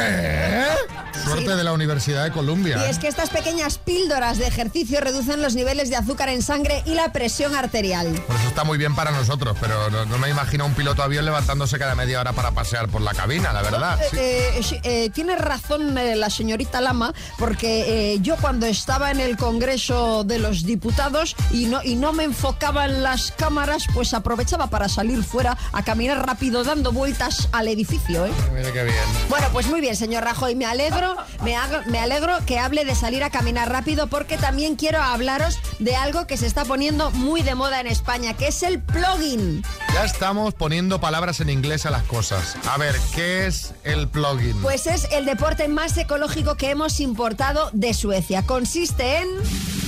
[1.26, 2.78] Suerte de la Universidad de Columbia.
[2.86, 6.82] Y es que estas pequeñas píldoras de ejercicio reducen los niveles de azúcar en sangre
[6.86, 8.08] y la presión arterial.
[8.28, 11.26] Por eso está muy bien para nosotros, pero no, no me imagino un piloto avión
[11.26, 14.00] levantándose cada media hora para pasear por la cabina, la verdad.
[14.14, 14.76] Eh, Sí.
[14.76, 19.38] eh, eh, tiene razón eh, la señorita Lama, porque eh, yo cuando estaba en el
[19.38, 23.63] Congreso de los Diputados y no, y no me enfocaban las cámaras,
[23.94, 28.26] pues aprovechaba para salir fuera a caminar rápido dando vueltas al edificio.
[28.26, 28.32] ¿eh?
[28.54, 28.96] Mira qué bien.
[29.30, 31.56] Bueno, pues muy bien, señor Rajoy, me alegro, me,
[31.88, 36.28] me alegro que hable de salir a caminar rápido porque también quiero hablaros de algo
[36.28, 39.64] que se está poniendo muy de moda en España, que es el plugin.
[39.94, 42.58] Ya estamos poniendo palabras en inglés a las cosas.
[42.70, 44.62] A ver, ¿qué es el plugin?
[44.62, 48.44] Pues es el deporte más ecológico que hemos importado de Suecia.
[48.44, 49.83] Consiste en...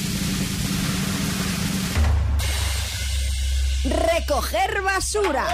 [3.85, 5.45] Recoger basura.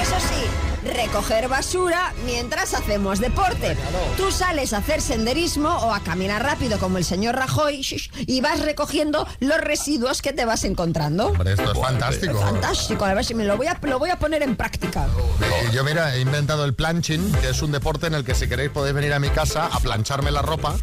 [0.00, 3.76] Eso sí, recoger basura mientras hacemos deporte.
[4.16, 7.86] Tú sales a hacer senderismo o a caminar rápido como el señor Rajoy
[8.26, 11.28] y vas recogiendo los residuos que te vas encontrando.
[11.28, 12.40] Hombre, esto es fantástico.
[12.40, 15.06] Fantástico, a ver si me lo voy a, lo voy a poner en práctica.
[15.42, 18.48] Eh, Yo, mira, he inventado el planching, que es un deporte en el que si
[18.48, 20.74] queréis podéis venir a mi casa a plancharme la ropa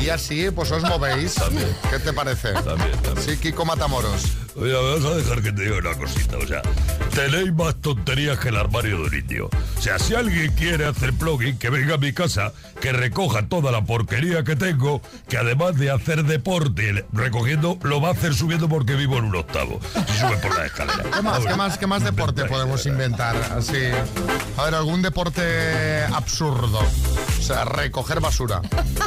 [0.00, 1.36] y así pues os movéis.
[1.90, 2.52] ¿Qué te parece?
[3.24, 4.24] Sí, Kiko Matamoros.
[4.60, 6.62] Oye, me vas a dejar que te diga una cosita, o sea,
[7.14, 9.50] tenéis más tonterías que el armario de un indio.
[9.78, 13.70] O sea, si alguien quiere hacer plugin, que venga a mi casa, que recoja toda
[13.70, 18.68] la porquería que tengo, que además de hacer deporte recogiendo, lo va a hacer subiendo
[18.68, 19.78] porque vivo en un octavo.
[20.08, 21.04] Si sube por la escalera.
[21.04, 23.36] ¿Qué más, qué más, qué más deporte podemos inventar?
[23.56, 23.78] Así.
[24.56, 26.80] A ver, algún deporte absurdo.
[26.80, 28.60] O sea, recoger basura.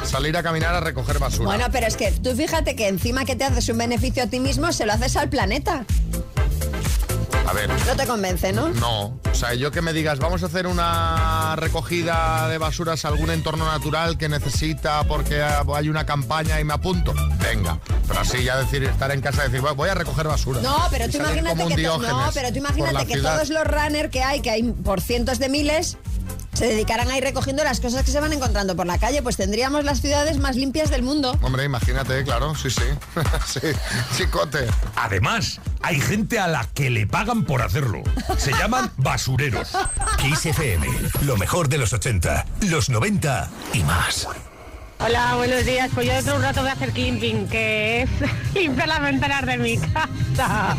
[0.04, 1.46] Salir a caminar a recoger basura.
[1.46, 4.40] Bueno, pero es que tú fíjate que encima que te haces un beneficio a ti
[4.40, 5.84] mismo, se lo haces al planeta.
[7.48, 7.68] A ver.
[7.88, 8.70] No te convence, ¿no?
[8.70, 13.08] No, o sea, yo que me digas, vamos a hacer una recogida de basuras a
[13.08, 17.14] algún entorno natural que necesita porque hay una campaña y me apunto.
[17.40, 20.62] Venga, pero así ya decir, estar en casa y decir, "Voy- a recoger basura.
[20.62, 22.00] No, pero tú imagínate que, no,
[22.34, 23.34] pero tú imagínate que ciudad.
[23.34, 25.98] todos los runners que hay, que hay por cientos de miles,
[26.62, 29.36] se dedicaran a ir recogiendo las cosas que se van encontrando por la calle, pues
[29.36, 31.36] tendríamos las ciudades más limpias del mundo.
[31.42, 32.84] Hombre, imagínate, claro, sí, sí.
[33.48, 33.60] sí,
[34.16, 34.68] chicote.
[34.96, 38.04] Además, hay gente a la que le pagan por hacerlo.
[38.38, 39.72] Se llaman basureros.
[40.20, 40.86] Kiss FM,
[41.24, 44.28] lo mejor de los 80, los 90 y más.
[45.00, 45.90] Hola, buenos días.
[45.96, 48.10] Pues yo dentro de un rato voy a hacer camping, que es
[48.54, 50.78] limpiar las ventanas de mi casa.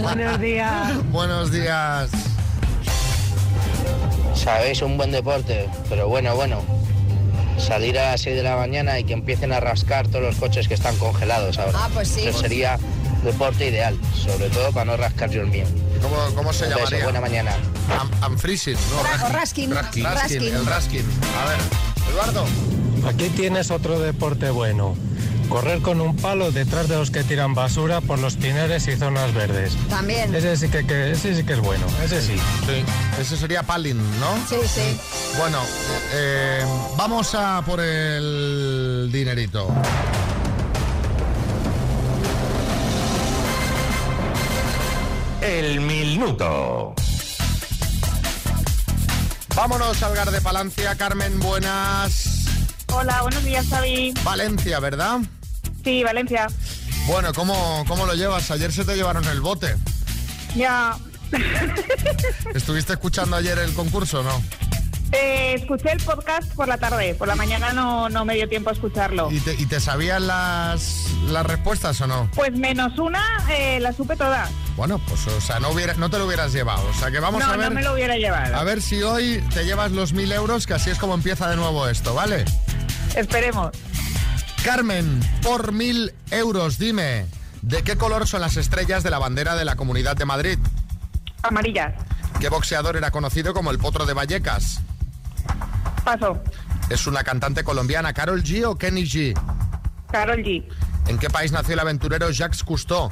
[0.00, 1.10] buenos días.
[1.10, 2.08] Buenos días.
[4.34, 6.62] Sabéis, un buen deporte, pero bueno, bueno.
[7.58, 10.66] salir a las 6 de la mañana y que empiecen a rascar todos los coches
[10.68, 11.78] que están congelados ahora.
[11.84, 12.26] Ah, pues sí.
[12.26, 12.78] Eso sería
[13.24, 15.64] deporte ideal, sobre todo para no rascar yo el mío.
[16.00, 17.04] ¿Cómo, cómo se beso, llamaría?
[17.04, 17.52] buena mañana.
[18.00, 19.02] Am Unfreezing, ¿no?
[19.04, 19.70] Ra- o Raskin.
[19.72, 20.42] Raskin, Raskin.
[20.42, 21.04] el Raskin.
[21.40, 21.58] A ver,
[22.10, 22.44] Eduardo.
[23.06, 24.96] Aquí tienes otro deporte bueno.
[25.52, 29.34] Correr con un palo detrás de los que tiran basura por los pinares y zonas
[29.34, 29.76] verdes.
[29.90, 30.34] También.
[30.34, 32.36] Ese sí que, que- ese sí que es bueno, ese sí.
[33.20, 34.34] Ese sería Palin, ¿no?
[34.48, 34.98] Sí, sí.
[35.38, 35.58] Bueno,
[36.14, 36.64] eh,
[36.96, 39.68] vamos a por el dinerito.
[45.40, 46.94] El minuto.
[49.54, 50.94] Vámonos al Gar de Palancia.
[50.94, 52.46] Carmen, buenas.
[52.92, 54.14] Hola, buenos días, Xavi.
[54.24, 55.18] Valencia, ¿verdad?
[55.84, 56.46] Sí, Valencia.
[57.06, 58.50] Bueno, ¿cómo, ¿cómo lo llevas?
[58.50, 59.76] Ayer se te llevaron el bote.
[60.54, 60.96] Ya.
[62.54, 64.42] ¿Estuviste escuchando ayer el concurso o no?
[65.12, 68.70] Eh, escuché el podcast por la tarde, por la mañana no, no me dio tiempo
[68.70, 69.30] a escucharlo.
[69.30, 72.30] ¿Y te, y te sabían las, las respuestas o no?
[72.34, 74.48] Pues menos una, eh, la supe toda.
[74.74, 76.88] Bueno, pues o sea, no, hubiera, no te lo hubieras llevado.
[76.88, 77.68] O sea, que vamos no, a ver...
[77.68, 78.56] no me lo hubiera llevado.
[78.56, 81.56] A ver si hoy te llevas los mil euros, que así es como empieza de
[81.56, 82.46] nuevo esto, ¿vale?
[83.14, 83.70] Esperemos.
[84.64, 87.26] Carmen, por mil euros, dime,
[87.62, 90.58] ¿de qué color son las estrellas de la bandera de la Comunidad de Madrid?
[91.42, 91.92] Amarillas.
[92.38, 94.80] ¿Qué boxeador era conocido como el Potro de Vallecas?
[96.04, 96.40] Paso.
[96.90, 99.34] ¿Es una cantante colombiana, Carol G o Kenny G?
[100.12, 100.64] Carol G.
[101.08, 103.10] ¿En qué país nació el aventurero Jacques Cousteau?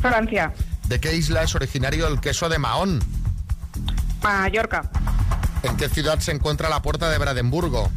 [0.00, 0.52] Francia.
[0.86, 3.00] ¿De qué isla es originario el queso de Mahón?
[4.22, 4.88] Mallorca.
[5.64, 7.90] ¿En qué ciudad se encuentra la puerta de Brandenburgo?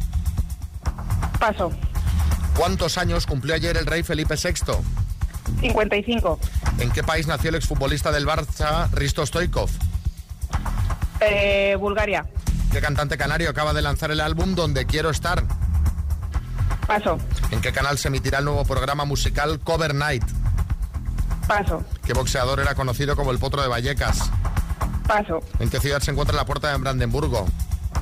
[1.38, 1.70] Paso.
[2.58, 4.72] ¿Cuántos años cumplió ayer el rey Felipe VI?
[5.60, 6.40] 55.
[6.80, 9.70] ¿En qué país nació el exfutbolista del Barça, Risto Stoikov?
[11.20, 12.26] Eh, Bulgaria.
[12.72, 15.44] ¿Qué cantante canario acaba de lanzar el álbum Donde Quiero Estar?
[16.84, 17.18] Paso.
[17.52, 20.24] ¿En qué canal se emitirá el nuevo programa musical Cover Night?
[21.46, 21.84] Paso.
[22.04, 24.32] ¿Qué boxeador era conocido como el Potro de Vallecas?
[25.06, 25.44] Paso.
[25.60, 27.46] ¿En qué ciudad se encuentra la puerta de Brandenburgo?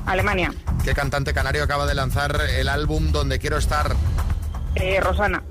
[0.07, 0.51] Alemania.
[0.83, 3.95] ¿Qué cantante canario acaba de lanzar el álbum Donde Quiero Estar?
[4.79, 5.43] Eh, Rosana.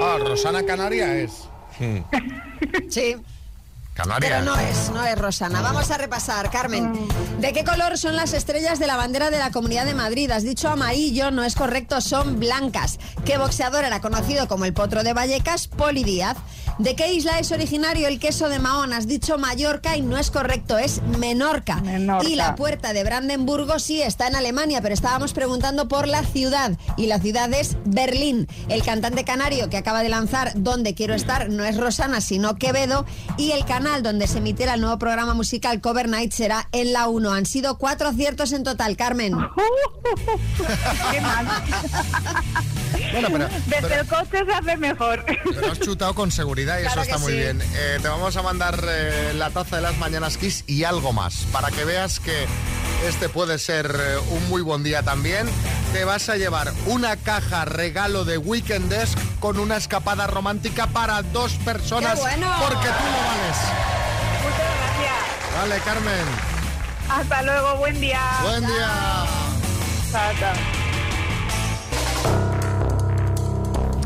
[0.00, 1.48] Ah, Rosana Canaria es.
[2.88, 3.16] Sí.
[3.98, 4.28] Canaria.
[4.28, 5.60] Pero no es, no es Rosana.
[5.60, 6.92] Vamos a repasar, Carmen.
[7.40, 10.30] ¿De qué color son las estrellas de la bandera de la Comunidad de Madrid?
[10.30, 13.00] Has dicho amarillo, no es correcto, son blancas.
[13.24, 15.66] ¿Qué boxeador era conocido como el potro de Vallecas?
[15.66, 16.36] Poli Díaz.
[16.78, 18.92] ¿De qué isla es originario el queso de Mahón?
[18.92, 21.82] Has dicho Mallorca y no es correcto, es Menorca.
[22.22, 26.78] Y la puerta de Brandenburgo sí está en Alemania, pero estábamos preguntando por la ciudad.
[26.96, 28.46] Y la ciudad es Berlín.
[28.68, 33.04] El cantante canario que acaba de lanzar Donde quiero estar no es Rosana, sino Quevedo.
[33.36, 37.08] Y el canal donde se emitirá el nuevo programa musical Cover Night será en la
[37.08, 37.32] 1.
[37.32, 39.32] Han sido cuatro aciertos en total, Carmen.
[41.10, 41.46] Qué mal.
[43.12, 45.24] Bueno, pero, Desde pero- el coche se hace mejor.
[45.54, 47.38] Lo has chutado con seguridad y Claro eso está muy sí.
[47.38, 47.62] bien.
[47.62, 51.46] Eh, te vamos a mandar eh, la taza de las mañanas Kiss y algo más
[51.52, 52.46] para que veas que
[53.06, 55.46] este puede ser eh, un muy buen día también.
[55.94, 61.22] Te vas a llevar una caja regalo de Weekend Desk con una escapada romántica para
[61.22, 62.46] dos personas ¡Qué bueno!
[62.60, 63.56] porque tú lo vales.
[64.42, 65.60] Muchas gracias.
[65.60, 66.26] Vale, Carmen.
[67.10, 68.20] Hasta luego, buen día.
[68.42, 68.90] Buen día.
[70.10, 70.54] Chao, chao.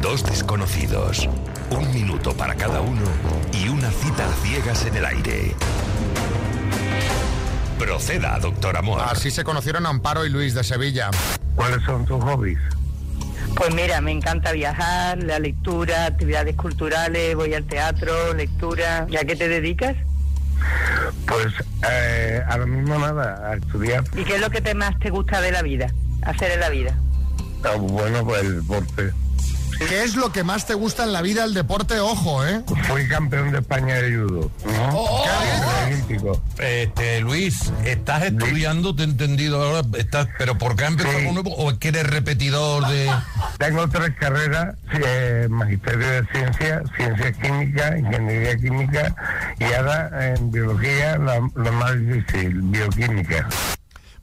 [0.01, 1.29] Dos desconocidos,
[1.71, 3.03] un minuto para cada uno
[3.53, 5.55] y una cita a ciegas en el aire.
[7.79, 9.01] Proceda, doctor Amor.
[9.09, 11.11] Así se conocieron Amparo y Luis de Sevilla.
[11.55, 12.59] ¿Cuáles son tus hobbies?
[13.56, 19.06] Pues mira, me encanta viajar, la lectura, actividades culturales, voy al teatro, lectura.
[19.08, 19.96] ¿Y a qué te dedicas?
[21.26, 21.52] Pues
[21.90, 24.04] eh, ahora mismo nada, a estudiar.
[24.16, 25.92] ¿Y qué es lo que te más te gusta de la vida?
[26.22, 26.96] Hacer en la vida.
[27.64, 29.12] Ah, bueno, pues el deporte.
[29.88, 31.99] ¿Qué es lo que más te gusta en la vida el deporte?
[32.01, 32.62] Ojo, ¿eh?
[32.88, 34.51] Fui campeón de España de judo.
[34.64, 34.99] ¿no?
[35.87, 36.42] Olímpico.
[36.59, 38.95] Este, Luis, ¿estás estudiando?
[38.95, 39.87] Te he entendido ahora.
[39.99, 41.55] Estás, ¿Pero por qué empezado con nuevo?
[41.57, 43.11] ¿O es que eres repetidor de.?
[43.59, 49.14] Tengo tres carreras, eh, magisterio de ciencia, ciencias químicas, ingeniería química
[49.59, 53.49] y ahora en biología la- lo más difícil, bioquímica.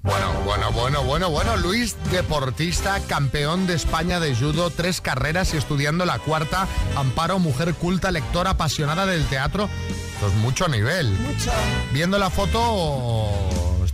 [0.01, 1.57] Bueno, bueno, bueno, bueno, bueno.
[1.57, 6.67] Luis, deportista, campeón de España de judo, tres carreras y estudiando la cuarta.
[6.95, 9.69] Amparo, mujer culta, lectora, apasionada del teatro.
[10.13, 11.11] Esto es mucho nivel.
[11.11, 11.51] Mucho.
[11.91, 13.48] Viendo la foto,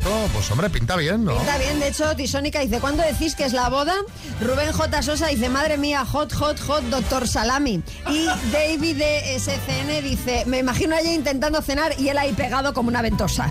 [0.05, 1.35] esto, pues hombre, pinta bien, ¿no?
[1.39, 3.95] Está bien, de hecho, Tisónica dice, ¿cuándo decís que es la boda?
[4.39, 5.01] Rubén J.
[5.01, 7.81] Sosa dice, madre mía, hot, hot, hot, doctor Salami.
[8.09, 12.73] Y David de SCN dice, me imagino a ella intentando cenar y él ahí pegado
[12.73, 13.49] como una ventosa.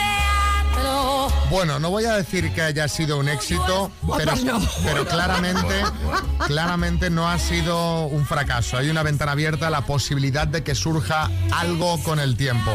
[1.49, 4.33] Bueno, no voy a decir que haya sido un éxito, pero,
[4.83, 5.83] pero claramente,
[6.47, 8.77] claramente no ha sido un fracaso.
[8.77, 12.71] Hay una ventana abierta a la posibilidad de que surja algo con el tiempo.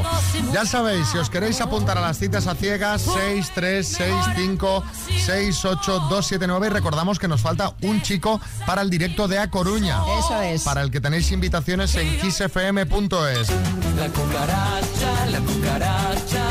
[0.53, 4.85] Ya sabéis, si os queréis apuntar a las citas a ciegas, 6, 3, 6, 5,
[5.27, 9.29] 6, 8, 2, 7, 9 y recordamos que nos falta un chico para el directo
[9.29, 9.99] de A Coruña.
[10.19, 10.63] Eso es.
[10.63, 13.51] Para el que tenéis invitaciones en kissfm.es.
[13.97, 16.45] La cucaracha, la cucaracha,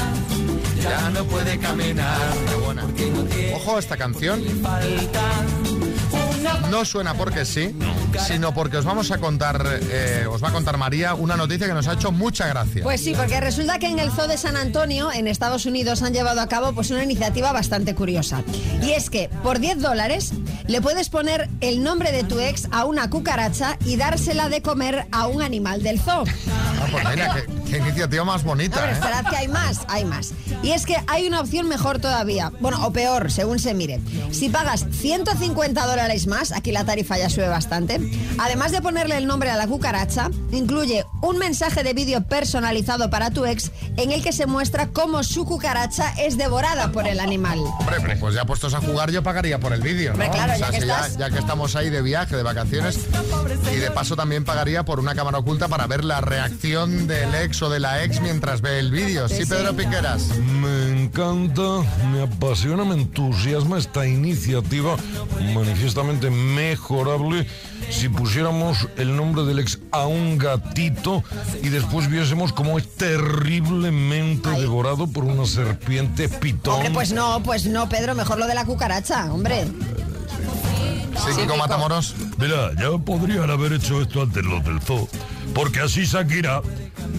[0.90, 2.20] ya no puede caminar.
[3.56, 4.44] Ojo a esta canción.
[6.70, 7.76] No suena porque sí,
[8.28, 11.74] sino porque os vamos a contar, eh, os va a contar María una noticia que
[11.74, 12.84] nos ha hecho mucha gracia.
[12.84, 16.14] Pues sí, porque resulta que en el Zoo de San Antonio, en Estados Unidos, han
[16.14, 18.44] llevado a cabo pues una iniciativa bastante curiosa.
[18.82, 20.32] Y es que por 10 dólares
[20.68, 25.08] le puedes poner el nombre de tu ex a una cucaracha y dársela de comer
[25.12, 26.24] a un animal del zoo.
[26.24, 28.90] Ah, pues mira, qué iniciativa más bonita.
[28.90, 28.94] ¿eh?
[28.94, 30.34] esperad que hay más, hay más.
[30.64, 34.00] Y es que hay una opción mejor todavía, bueno, o peor, según se mire.
[34.32, 38.00] Si pagas 150 dólares más, aquí la tarifa ya sube bastante,
[38.38, 43.32] además de ponerle el nombre a la cucaracha, incluye un mensaje de vídeo personalizado para
[43.32, 47.60] tu ex en el que se muestra cómo su cucaracha es devorada por el animal.
[47.80, 50.30] Hombre, pues ya puestos a jugar yo pagaría por el vídeo, ¿no?
[50.32, 53.00] Claro, ya que si estás- ya que estamos ahí de viaje, de vacaciones,
[53.74, 57.59] y de paso también pagaría por una cámara oculta para ver la reacción del ex
[57.68, 59.28] de la ex mientras ve el vídeo.
[59.28, 60.38] Sí, Pedro Piqueras.
[60.38, 61.82] Me encanta,
[62.14, 64.96] me apasiona, me entusiasma esta iniciativa
[65.54, 67.46] manifiestamente mejorable
[67.90, 71.24] si pusiéramos el nombre del ex a un gatito
[71.62, 76.76] y después viésemos cómo es terriblemente devorado por una serpiente pitón.
[76.76, 79.66] Hombre, pues no, pues no, Pedro, mejor lo de la cucaracha, hombre.
[81.26, 82.16] Sí, Kiko Matamoros.
[82.38, 85.08] Mira, ya podrían haber hecho esto antes los del zoo,
[85.54, 86.62] porque así Shakira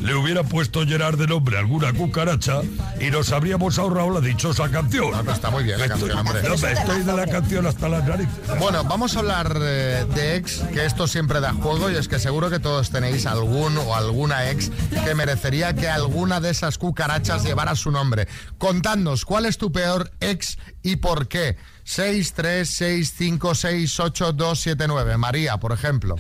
[0.03, 2.61] le hubiera puesto Gerard de nombre a alguna cucaracha
[3.01, 5.13] y nos habríamos ahorrado la dichosa canción.
[5.29, 6.43] está muy bien la Estoy- canción, hombre.
[6.49, 8.33] No, estoy de la canción hasta las narices.
[8.59, 12.19] Bueno, vamos a hablar eh, de ex, que esto siempre da juego y es que
[12.19, 14.71] seguro que todos tenéis algún o alguna ex
[15.05, 18.27] que merecería que alguna de esas cucarachas llevara su nombre.
[18.59, 21.57] Contadnos, ¿cuál es tu peor ex y por qué?
[21.91, 25.16] 6, 3, 6, 5, 6, 8, 2, 7, 9.
[25.16, 26.14] María, por ejemplo.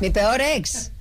[0.00, 0.92] Mi peor ex.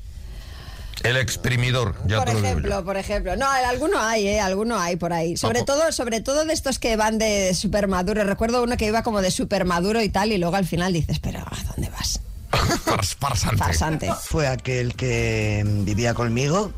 [1.04, 2.48] El exprimidor, ya por te lo digo yo.
[2.48, 3.36] ejemplo, por ejemplo.
[3.36, 4.42] No, alguno hay, ¿eh?
[4.42, 5.38] Alguno hay por ahí.
[5.38, 8.24] Sobre todo, sobre todo de estos que van de super maduro.
[8.24, 11.20] Recuerdo uno que iba como de super maduro y tal, y luego al final dices,
[11.20, 12.22] pero ¿a dónde vas?
[13.20, 13.58] farsante.
[13.58, 14.12] Farsante.
[14.20, 16.72] Fue aquel que vivía conmigo,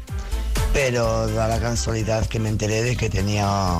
[0.73, 3.79] pero da la casualidad que me enteré de que tenía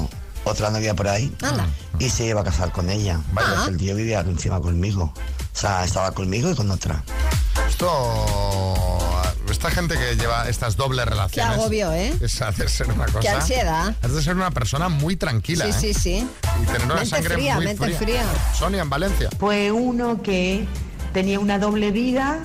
[0.52, 1.68] otra novia por ahí Anda.
[2.00, 3.20] y se iba a casar con ella.
[3.36, 3.54] Ah.
[3.56, 5.14] Porque el tío vivía encima conmigo.
[5.14, 7.04] O sea, estaba conmigo y con otra.
[7.68, 8.26] Esto.
[9.50, 11.54] Esta gente que lleva estas dobles relaciones.
[11.58, 12.14] agobio, ¿eh?
[12.22, 13.20] Es hacer ser una cosa.
[13.22, 13.96] Qué ansiedad.
[14.02, 15.66] Has de ser una persona muy tranquila.
[15.66, 15.94] Sí, ¿eh?
[15.94, 16.28] sí, sí.
[16.62, 18.24] Y tener una Mente sangre fría, muy mente fría.
[18.54, 19.30] Sonia, en Valencia.
[19.40, 20.68] Fue uno que
[21.14, 22.40] tenía una doble vida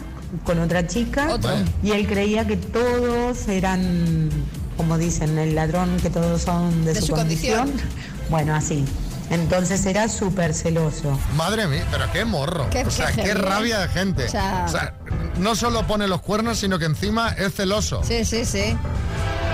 [0.45, 1.39] con otra chica
[1.83, 4.31] y él creía que todos eran,
[4.77, 7.68] como dicen, el ladrón, que todos son de, De su, su condición.
[7.68, 7.91] condición.
[8.31, 8.85] Bueno, así.
[9.31, 11.18] Entonces era súper celoso.
[11.37, 12.68] Madre mía, pero qué morro.
[12.70, 13.35] Qué- o sea, qué ¿eh?
[13.35, 14.25] rabia de gente.
[14.27, 14.95] O sea- O sea,
[15.39, 18.03] no solo pone los cuernos, sino que encima es celoso.
[18.05, 18.77] Sí, sí, sí.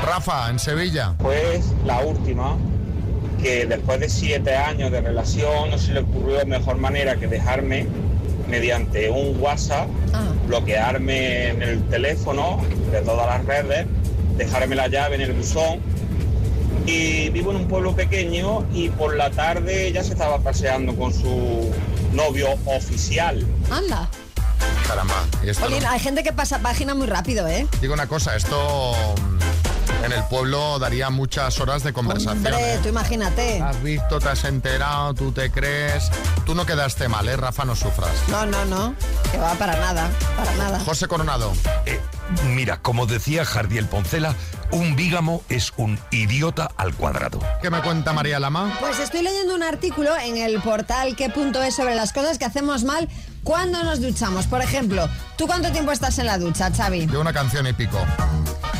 [0.05, 1.15] Rafa, en Sevilla.
[1.19, 2.57] Pues la última,
[3.43, 7.87] que después de siete años de relación no se le ocurrió mejor manera que dejarme
[8.49, 9.87] mediante un WhatsApp,
[10.47, 12.61] bloquearme en el teléfono
[12.91, 13.87] de todas las redes,
[14.39, 15.81] dejarme la llave en el buzón.
[16.87, 21.13] Y vivo en un pueblo pequeño y por la tarde ya se estaba paseando con
[21.13, 21.71] su
[22.13, 23.47] novio oficial.
[23.71, 24.09] Anda.
[24.87, 25.23] Caramba.
[25.45, 27.67] Y esto Jolín, no- hay gente que pasa página muy rápido, ¿eh?
[27.83, 32.39] Digo una cosa, esto mm, en el pueblo daría muchas horas de conversación.
[32.39, 32.79] Hombre, ¿eh?
[32.83, 33.61] tú imagínate.
[33.61, 36.11] Has visto, te has enterado, tú te crees.
[36.47, 37.67] Tú no quedaste mal, ¿eh, Rafa?
[37.67, 38.13] No sufras.
[38.29, 38.95] No, no, no.
[39.31, 40.09] Que va para nada,
[40.39, 40.81] para nada.
[40.81, 41.53] José Coronado.
[41.85, 42.01] Eh,
[42.55, 44.35] mira, como decía Jardiel Poncela,
[44.71, 47.41] un bígamo es un idiota al cuadrado.
[47.63, 48.77] ¿Qué me cuenta María Lama?
[48.81, 53.09] Pues estoy leyendo un artículo en el portal que.es sobre las cosas que hacemos mal
[53.45, 54.47] cuando nos duchamos.
[54.47, 57.07] Por ejemplo, ¿tú cuánto tiempo estás en la ducha, Xavi?
[57.07, 57.99] De una canción y pico.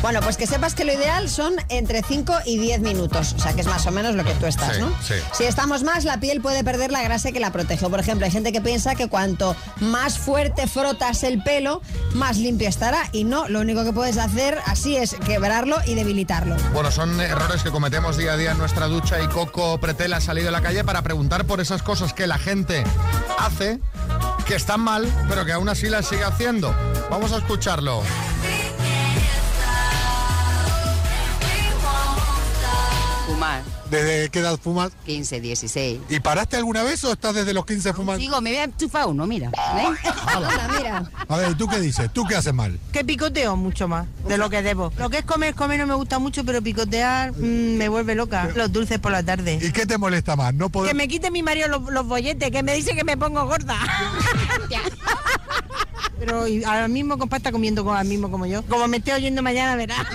[0.01, 3.33] Bueno, pues que sepas que lo ideal son entre 5 y 10 minutos.
[3.37, 4.89] O sea, que es más o menos lo que tú estás, Sí, ¿no?
[5.05, 5.15] sí.
[5.33, 7.87] Si estamos más, la piel puede perder la grasa que la protege.
[7.89, 11.81] Por ejemplo, hay gente que piensa que cuanto más fuerte frotas el pelo,
[12.13, 13.09] más limpio estará.
[13.11, 16.55] Y no, lo único que puedes hacer así es quebrarlo y debilitarlo.
[16.73, 20.21] Bueno, son errores que cometemos día a día en nuestra ducha y Coco Pretel ha
[20.21, 22.85] salido a la calle para preguntar por esas cosas que la gente
[23.37, 23.79] hace,
[24.45, 26.73] que están mal, pero que aún así las sigue haciendo.
[27.09, 28.01] Vamos a escucharlo.
[33.39, 33.63] Fumar.
[33.89, 34.91] ¿Desde qué edad fumas?
[35.05, 36.01] 15, 16.
[36.09, 38.19] ¿Y paraste alguna vez o estás desde los 15 fumando?
[38.19, 39.49] Sigo, me voy a enchufar uno, mira.
[40.77, 41.09] mira.
[41.25, 42.11] A ver, ¿y tú qué dices?
[42.11, 42.77] ¿Tú qué haces mal?
[42.91, 44.91] Que picoteo mucho más de lo que debo.
[44.97, 48.49] Lo que es comer, comer no me gusta mucho, pero picotear mm, me vuelve loca.
[48.55, 49.57] Los dulces por la tarde.
[49.61, 50.53] ¿Y qué te molesta más?
[50.53, 50.91] No poder...
[50.91, 53.77] Que me quite mi marido los, los bolletes, que me dice que me pongo gorda.
[56.19, 58.61] Pero ahora mismo, compa, está comiendo con, al mismo como yo.
[58.63, 60.05] Como me esté oyendo mañana, verás.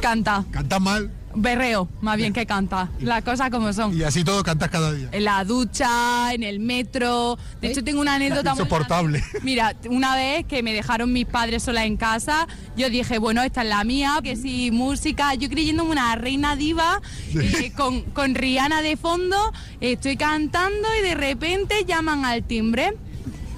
[0.00, 0.44] Canta.
[0.50, 1.10] ¿Cantas mal?
[1.34, 2.90] Berreo, más bien que canta.
[3.00, 3.96] Las cosas como son.
[3.96, 5.08] Y así todo cantas cada día.
[5.12, 7.38] En la ducha, en el metro.
[7.60, 9.22] De hecho, tengo una anécdota muy Insoportable.
[9.42, 13.62] Mira, una vez que me dejaron mis padres sola en casa, yo dije, bueno, esta
[13.62, 17.00] es la mía, que si música, yo creyéndome una reina diva,
[17.34, 19.36] eh, con, con Rihanna de fondo,
[19.80, 22.96] estoy cantando y de repente llaman al timbre.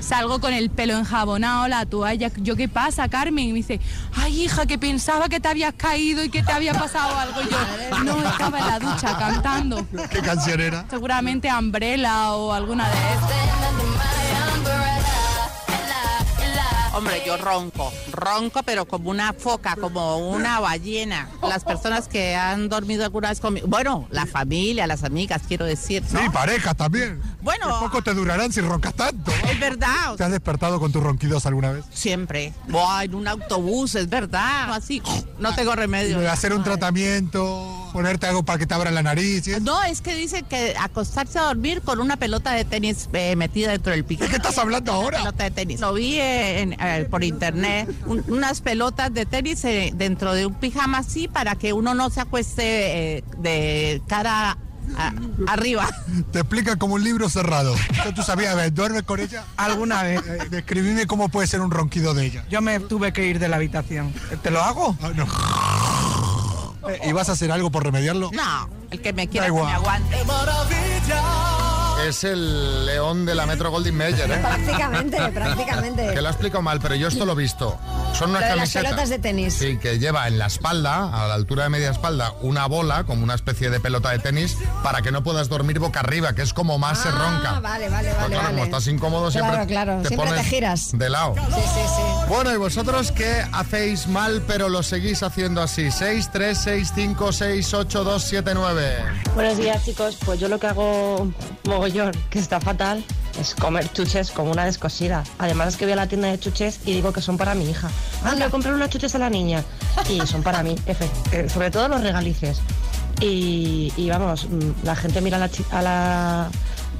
[0.02, 2.30] Salgo con el pelo enjabonado, la toalla.
[2.36, 3.44] Yo, ¿qué pasa, Carmen?
[3.44, 3.80] Y me dice,
[4.14, 7.40] ay, hija, que pensaba que te habías caído y que te había pasado algo.
[7.40, 9.86] Y yo, no, estaba en la ducha cantando.
[10.10, 10.86] ¿Qué canción era?
[10.90, 13.52] Seguramente Umbrella o alguna de estas.
[16.94, 21.26] Hombre, yo ronco, ronco, pero como una foca, como una ballena.
[21.40, 26.02] Las personas que han dormido alguna vez conmigo, bueno, la familia, las amigas, quiero decir.
[26.10, 26.20] ¿no?
[26.20, 27.20] Sí, pareja también.
[27.42, 27.66] Bueno.
[27.66, 29.32] ¿Qué poco te durarán si roncas tanto?
[29.50, 30.14] Es verdad.
[30.16, 31.84] ¿Te has despertado con tus ronquidos alguna vez?
[31.92, 32.52] Siempre.
[32.68, 34.72] Buah, en un autobús, es verdad.
[34.72, 35.02] Así,
[35.38, 36.22] no tengo remedio.
[36.22, 39.44] Y hacer un tratamiento, ponerte algo para que te abra la nariz.
[39.44, 39.52] ¿sí?
[39.60, 43.72] No, es que dicen que acostarse a dormir con una pelota de tenis eh, metida
[43.72, 44.22] dentro del pico.
[44.24, 45.18] ¿De qué estás hablando ahora?
[45.18, 45.80] Pelota de tenis.
[45.80, 47.88] Lo vi en- eh, por internet.
[48.06, 52.08] Un- unas pelotas de tenis eh, dentro de un pijama así para que uno no
[52.10, 54.56] se acueste eh, de cara
[54.96, 55.12] a-
[55.46, 55.88] arriba.
[56.32, 57.74] Te explica como un libro cerrado.
[58.04, 59.44] ¿Qué ¿Tú sabías, a ver, duermes con ella?
[59.56, 60.20] Alguna vez.
[60.26, 62.44] Eh, describime cómo puede ser un ronquido de ella.
[62.50, 64.12] Yo me tuve que ir de la habitación.
[64.42, 64.96] ¿Te lo hago?
[65.02, 65.26] Ah, no.
[66.90, 68.30] Eh, ¿Y vas a hacer algo por remediarlo?
[68.32, 70.16] No, el que me quiera que me aguante.
[72.08, 74.38] Es el león de la Metro Goldwyn Mayer, ¿eh?
[74.42, 76.12] Prácticamente, prácticamente.
[76.14, 77.78] Que lo ha explicado mal, pero yo esto lo he visto.
[78.12, 78.84] Son unas Lo de las camisetas.
[78.84, 79.54] pelotas de tenis.
[79.54, 83.22] Sí, que lleva en la espalda, a la altura de media espalda, una bola, como
[83.22, 86.52] una especie de pelota de tenis, para que no puedas dormir boca arriba, que es
[86.52, 87.60] como más se Ah, ronca.
[87.60, 88.28] vale, vale, Pues vale.
[88.34, 88.62] claro, como vale.
[88.62, 90.02] estás incómodo, siempre, Claro, claro.
[90.02, 90.90] te, Siempre te giras.
[90.98, 91.34] de lado.
[91.36, 92.02] Sí, sí, sí.
[92.28, 95.90] Bueno, ¿y vosotros qué hacéis mal, pero lo seguís haciendo así?
[95.90, 98.96] 6, 3, 6, 5, 6, 8, 2, 7, 9.
[99.34, 101.28] Buenos días chicos, pues yo lo que hago
[102.30, 103.04] que está fatal,
[103.38, 105.24] es comer chuches como una descosida.
[105.38, 107.68] Además es que voy a la tienda de chuches y digo que son para mi
[107.68, 107.90] hija.
[108.24, 109.62] Ah, a comprar unas chuches a la niña.
[110.08, 112.60] Y son para mí, eh, sobre todo los regalices.
[113.20, 116.50] Y, vamos, mm, la gente mira a la, a la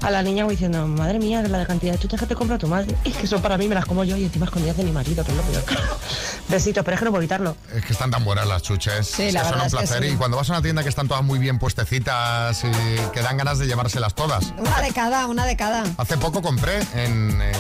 [0.03, 2.59] a la niña voy diciendo, madre mía, la de cantidad de chuches que te compra
[2.59, 2.95] tu madre.
[3.05, 5.25] Es que son para mí, me las como yo y encima escondidas de mi marido,
[5.25, 5.65] que es lo peor.
[6.49, 7.57] Besitos, pero es que no puedo evitarlo.
[7.75, 9.07] Es que están tan buenas las chuches.
[9.07, 10.03] Sí, Es la que son un es que placer.
[10.03, 10.09] sí.
[10.11, 12.71] Y cuando vas a una tienda que están todas muy bien puestecitas y
[13.13, 14.53] que dan ganas de llevárselas todas.
[14.59, 15.85] Una de cada, una de cada.
[15.97, 17.53] Hace poco compré en, eh,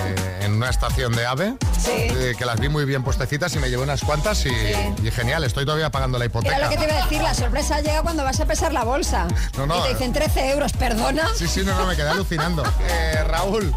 [0.43, 1.55] en una estación de AVE
[1.89, 5.45] eh, que las vi muy bien puestecitas y me llevé unas cuantas y, y genial,
[5.45, 6.57] estoy todavía pagando la hipoteca.
[6.57, 8.85] Era lo que te iba a decir, la sorpresa llega cuando vas a pesar la
[8.85, 9.27] bolsa.
[9.57, 9.93] No, no, y te eh.
[9.95, 11.29] dicen 13 euros, perdona.
[11.37, 12.63] Sí, sí, no, no, me quedé alucinando.
[12.89, 13.73] Eh, Raúl.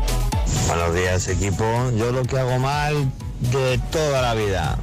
[0.68, 1.64] Buenos días equipo.
[1.96, 3.12] Yo lo que hago mal
[3.52, 4.78] de toda la vida,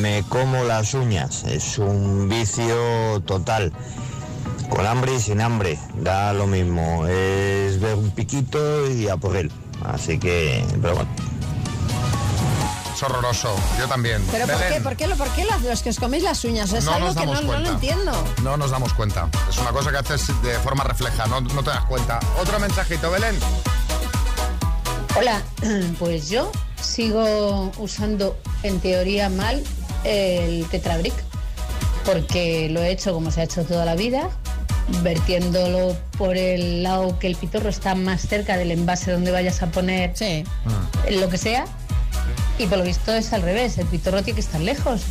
[0.00, 1.44] me como las uñas.
[1.44, 3.72] Es un vicio total.
[4.68, 7.06] Con hambre y sin hambre, da lo mismo.
[7.06, 9.50] Es ver un piquito y a por él.
[9.84, 11.10] Así que, pero bueno.
[12.98, 14.20] Es horroroso, yo también.
[14.32, 14.80] ¿Pero por qué?
[14.80, 16.72] ¿Por qué, lo- por qué los que os coméis las uñas?
[16.72, 17.70] Es No algo nos que no, damos no lo cuenta.
[17.70, 18.24] entiendo.
[18.42, 19.28] No nos damos cuenta.
[19.48, 22.18] Es una cosa que haces de forma refleja, no, no te das cuenta.
[22.40, 23.38] Otro mensajito, Belén.
[25.16, 25.40] Hola,
[26.00, 26.50] pues yo
[26.82, 29.62] sigo usando en teoría mal
[30.02, 31.14] el Tetrabric
[32.04, 34.28] porque lo he hecho como se ha hecho toda la vida,
[35.02, 39.68] vertiéndolo por el lado que el pitorro está más cerca del envase donde vayas a
[39.68, 40.14] poner
[41.10, 41.64] lo que sea
[42.58, 45.02] y por lo visto es al revés, el pitorro tiene que estar lejos.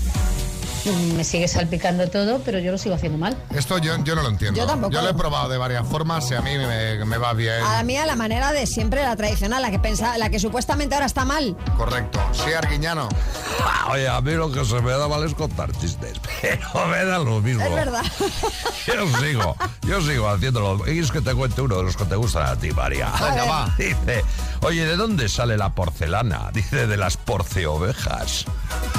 [1.16, 3.38] Me sigue salpicando todo, pero yo lo sigo haciendo mal.
[3.54, 4.60] Esto yo, yo no lo entiendo.
[4.60, 4.94] Yo tampoco.
[4.94, 7.64] lo he probado de varias formas y a mí me, me va bien.
[7.64, 10.96] A la mía, la manera de siempre, la tradicional, la que pensa, la que supuestamente
[10.96, 11.56] ahora está mal.
[11.78, 12.20] Correcto.
[12.32, 13.10] Sí, Arguiñano.
[13.92, 17.20] Oye, a mí lo que se me da mal es contar chistes, pero me da
[17.20, 17.64] lo mismo.
[17.64, 18.04] Es verdad.
[18.88, 20.90] Yo sigo, yo sigo haciéndolo.
[20.90, 23.12] Y es que te cuente uno de los que te gustan a ti, María.
[23.12, 23.76] Venga, va.
[23.78, 24.24] Dice,
[24.62, 26.50] oye, ¿de dónde sale la porcelana?
[26.54, 28.46] Dice, de las porceovejas.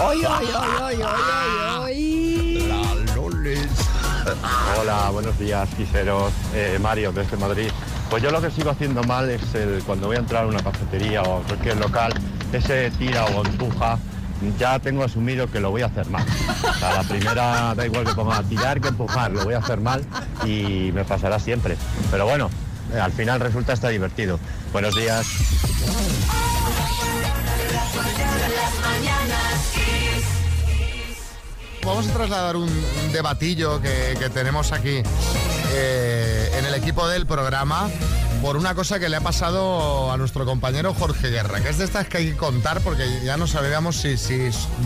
[0.03, 1.03] ¡Oy, oy, oy, oy,
[4.81, 6.33] Hola, buenos días, quiseros.
[6.55, 7.69] Eh, Mario, desde Madrid.
[8.09, 10.63] Pues yo lo que sigo haciendo mal es el, cuando voy a entrar a una
[10.63, 12.15] cafetería o a cualquier local,
[12.53, 13.99] ese tira o empuja,
[14.59, 16.25] ya tengo asumido que lo voy a hacer mal.
[16.25, 19.81] O sea, la primera da igual que ponga tirar que empujar, lo voy a hacer
[19.81, 20.05] mal
[20.47, 21.77] y me pasará siempre.
[22.11, 22.49] Pero bueno,
[22.95, 24.41] eh, al final resulta estar divertido.
[24.73, 25.27] Buenos días.
[31.85, 32.69] Vamos a trasladar un,
[33.13, 35.03] debatillo que, que tenemos aquí
[35.73, 37.89] eh, en el equipo del programa
[38.43, 41.85] por una cosa que le ha pasado a nuestro compañero Jorge Guerra, que es de
[41.85, 44.17] estas que hay que contar porque ya no sabíamos si,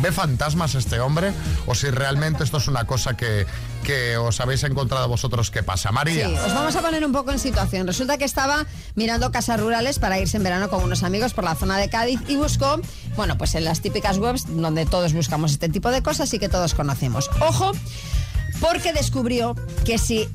[0.01, 1.33] ve fantasmas este hombre
[1.67, 3.47] o si realmente esto es una cosa que,
[3.85, 5.93] que os habéis encontrado vosotros que pasa.
[5.93, 6.29] María.
[6.29, 7.87] Sí, os vamos a poner un poco en situación.
[7.87, 11.55] Resulta que estaba mirando casas rurales para irse en verano con unos amigos por la
[11.55, 12.81] zona de Cádiz y buscó,
[13.17, 16.49] bueno, pues en las típicas webs donde todos buscamos este tipo de cosas y que
[16.49, 17.31] todos conocemos.
[17.41, 17.73] Ojo,
[18.61, 20.29] porque descubrió que si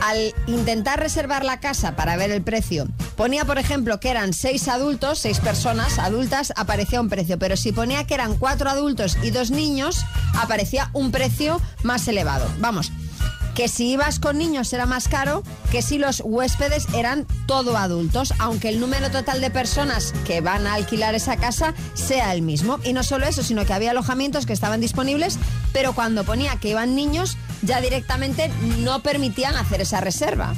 [0.00, 2.86] al intentar reservar la casa para ver el precio,
[3.16, 7.38] ponía, por ejemplo, que eran seis adultos, seis personas adultas, aparecía un precio.
[7.38, 10.04] Pero si ponía que eran cuatro adultos y dos niños,
[10.38, 12.46] aparecía un precio más elevado.
[12.58, 12.92] Vamos,
[13.56, 15.42] que si ibas con niños era más caro
[15.72, 20.66] que si los huéspedes eran todo adultos, aunque el número total de personas que van
[20.66, 22.78] a alquilar esa casa sea el mismo.
[22.84, 25.38] Y no solo eso, sino que había alojamientos que estaban disponibles,
[25.72, 30.54] pero cuando ponía que iban niños, ya directamente no permitían hacer esa reserva.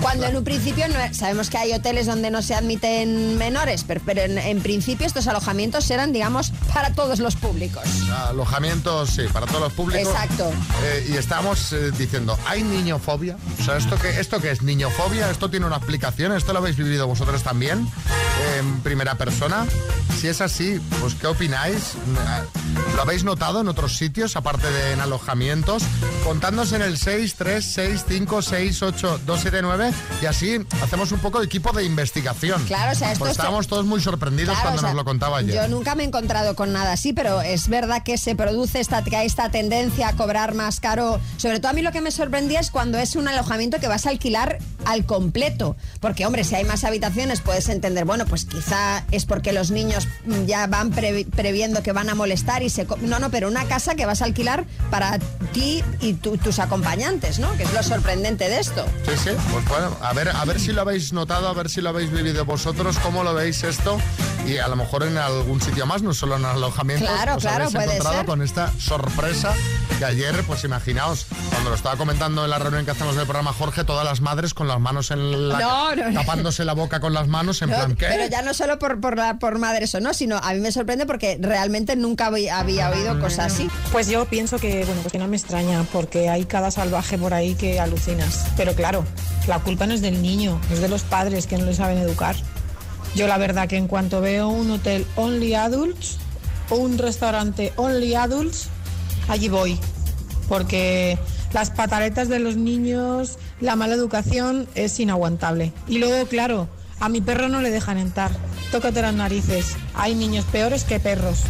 [0.00, 4.00] Cuando en un principio no, sabemos que hay hoteles donde no se admiten menores, pero,
[4.04, 7.82] pero en, en principio estos alojamientos eran, digamos, para todos los públicos.
[8.28, 10.08] Alojamientos, sí, para todos los públicos.
[10.08, 10.50] Exacto.
[10.84, 13.36] Eh, y estamos eh, diciendo, ¿hay niñofobia?
[13.60, 15.30] O sea, ¿esto qué, ¿esto qué es niñofobia?
[15.30, 16.32] ¿Esto tiene una explicación?
[16.32, 17.88] ¿Esto lo habéis vivido vosotros también?
[18.58, 19.66] En primera persona.
[20.20, 21.94] Si es así, pues ¿qué opináis?
[22.96, 25.82] ¿Lo habéis notado en otros sitios, aparte de en alojamientos?
[26.24, 29.92] Contadnos en el 636568279
[30.22, 32.62] y así hacemos un poco de equipo de investigación.
[32.64, 34.96] Claro, o sea, esto Pues es- estábamos todos muy sorprendidos Claro, cuando o sea, nos
[34.96, 35.54] lo contaba ayer.
[35.54, 39.02] Yo nunca me he encontrado con nada así, pero es verdad que se produce esta,
[39.02, 41.20] que hay esta tendencia a cobrar más caro.
[41.36, 44.06] Sobre todo a mí lo que me sorprendía es cuando es un alojamiento que vas
[44.06, 45.76] a alquilar al completo.
[46.00, 50.08] Porque, hombre, si hay más habitaciones puedes entender, bueno, pues quizá es porque los niños
[50.46, 52.86] ya van previ- previendo que van a molestar y se...
[53.00, 55.18] No, no, pero una casa que vas a alquilar para
[55.52, 57.52] ti y tu- tus acompañantes, ¿no?
[57.56, 58.84] Que es lo sorprendente de esto.
[59.06, 61.80] Sí, sí, pues bueno, a ver, a ver si lo habéis notado, a ver si
[61.80, 63.98] lo habéis vivido vosotros, cómo lo veis esto
[64.46, 67.70] y a lo mejor en algún sitio más, no solo en alojamientos, Claro, os claro,
[67.70, 68.26] puede encontrado ser.
[68.26, 69.54] con esta sorpresa
[69.98, 73.52] que ayer, pues imaginaos, cuando lo estaba comentando en la reunión que hacemos del programa
[73.52, 77.12] Jorge, todas las madres con las manos en la No, no, tapándose la boca con
[77.12, 78.06] las manos en No, plan ¿qué?
[78.08, 80.72] Pero ya no solo por, por, la- por madres o no, sino a mí me
[80.72, 83.68] sorprende porque realmente nunca había, había oído cosas así.
[83.92, 87.54] Pues yo pienso que, bueno, pues no me extraña, porque hay cada salvaje por ahí
[87.54, 88.46] que alucinas.
[88.56, 89.04] Pero claro,
[89.46, 92.36] la culpa no es del niño, es de los padres que no le saben educar.
[93.14, 96.18] Yo la verdad que en cuanto veo un hotel only adults
[96.70, 98.68] o un restaurante only adults,
[99.28, 99.78] allí voy.
[100.48, 101.18] Porque
[101.52, 105.72] las pataletas de los niños, la mala educación es inaguantable.
[105.88, 106.68] Y luego, claro,
[107.00, 108.30] a mi perro no le dejan entrar.
[108.70, 109.76] Tócate las narices.
[109.94, 111.40] Hay niños peores que perros.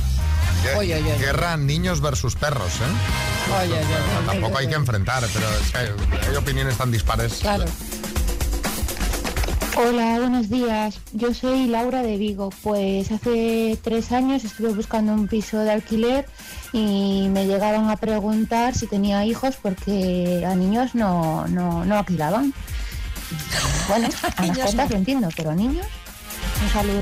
[0.62, 4.26] Gue- Guerra niños versus perros, ¿eh?
[4.26, 5.88] Tampoco hay que enfrentar, pero es que hay,
[6.28, 7.34] hay opiniones tan dispares.
[7.40, 7.64] Claro.
[9.76, 11.00] Hola, buenos días.
[11.12, 12.50] Yo soy Laura de Vigo.
[12.62, 16.26] Pues hace tres años estuve buscando un piso de alquiler
[16.72, 22.52] y me llegaron a preguntar si tenía hijos porque a niños no, no, no alquilaban.
[23.88, 24.88] Bueno, a mascotas no.
[24.88, 25.86] lo entiendo, pero a niños,
[26.62, 27.00] un saludo.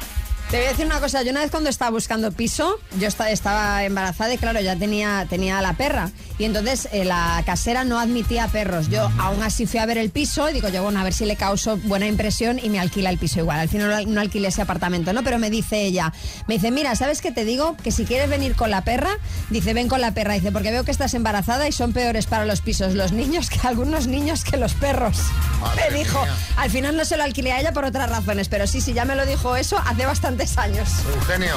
[0.50, 3.30] Te voy a decir una cosa, yo una vez cuando estaba buscando piso, yo esta-
[3.30, 6.10] estaba embarazada y claro, ya tenía, tenía a la perra.
[6.38, 8.88] Y entonces eh, la casera no admitía perros.
[8.88, 11.26] Yo aún así fui a ver el piso y digo yo, bueno, a ver si
[11.26, 13.60] le causo buena impresión y me alquila el piso igual.
[13.60, 15.22] Al final no, al- no alquilé ese apartamento, ¿no?
[15.22, 16.14] Pero me dice ella,
[16.46, 17.76] me dice, mira, ¿sabes qué te digo?
[17.84, 19.18] Que si quieres venir con la perra,
[19.50, 20.32] dice, ven con la perra.
[20.32, 23.60] Dice, porque veo que estás embarazada y son peores para los pisos los niños que
[23.68, 25.18] algunos niños que los perros.
[25.60, 26.34] Madre me dijo, mía.
[26.56, 29.04] al final no se lo alquilé a ella por otras razones, pero sí, sí, ya
[29.04, 30.06] me lo dijo eso hace
[30.38, 30.88] bastantes años.
[31.14, 31.56] Eugenio.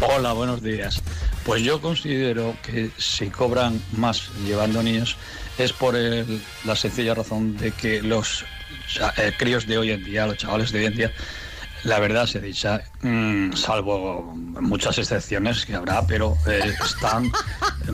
[0.00, 1.02] Hola, buenos días.
[1.44, 5.16] Pues yo considero que si cobran más llevando niños
[5.58, 8.44] es por el- la sencilla razón de que los
[9.16, 11.12] eh, críos de hoy en día, los chavales de hoy en día,
[11.84, 17.30] la verdad se dicha, mm, salvo muchas excepciones que habrá, pero eh, están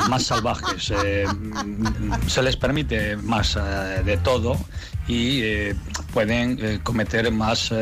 [0.08, 0.90] más salvajes.
[0.90, 4.56] eh, mm, se les permite más eh, de todo
[5.08, 5.70] y
[6.12, 7.72] pueden cometer más,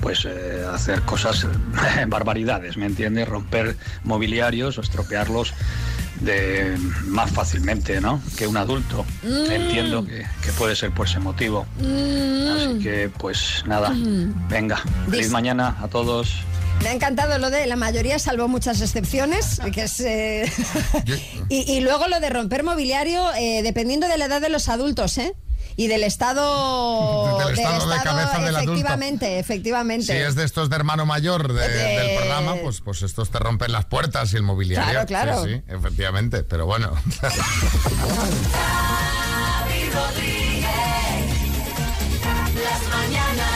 [0.00, 1.46] pues hacer cosas,
[2.08, 3.26] barbaridades, ¿me entiendes?
[3.26, 5.54] Romper mobiliarios estropearlos
[6.20, 8.20] de más fácilmente, ¿no?
[8.36, 9.04] Que un adulto.
[9.22, 9.50] Mm.
[9.50, 11.66] Entiendo que, que puede ser por ese motivo.
[11.78, 14.48] Así que, pues nada, Mm.
[14.48, 14.82] venga.
[15.10, 16.36] Feliz mañana a todos.
[16.82, 20.50] Me ha encantado lo de la mayoría, salvo muchas excepciones, que es, eh,
[21.48, 25.16] y, y luego lo de romper mobiliario, eh, dependiendo de la edad de los adultos,
[25.18, 25.34] ¿eh?
[25.76, 29.40] y del estado, del estado de cabeza del Efectivamente, adulto.
[29.40, 30.06] efectivamente.
[30.06, 33.72] Si es de estos de hermano mayor de, del programa, pues, pues estos te rompen
[33.72, 35.04] las puertas y el mobiliario.
[35.06, 35.44] Claro, claro.
[35.44, 36.92] Sí, sí efectivamente, pero bueno.
[42.62, 43.53] Las mañanas.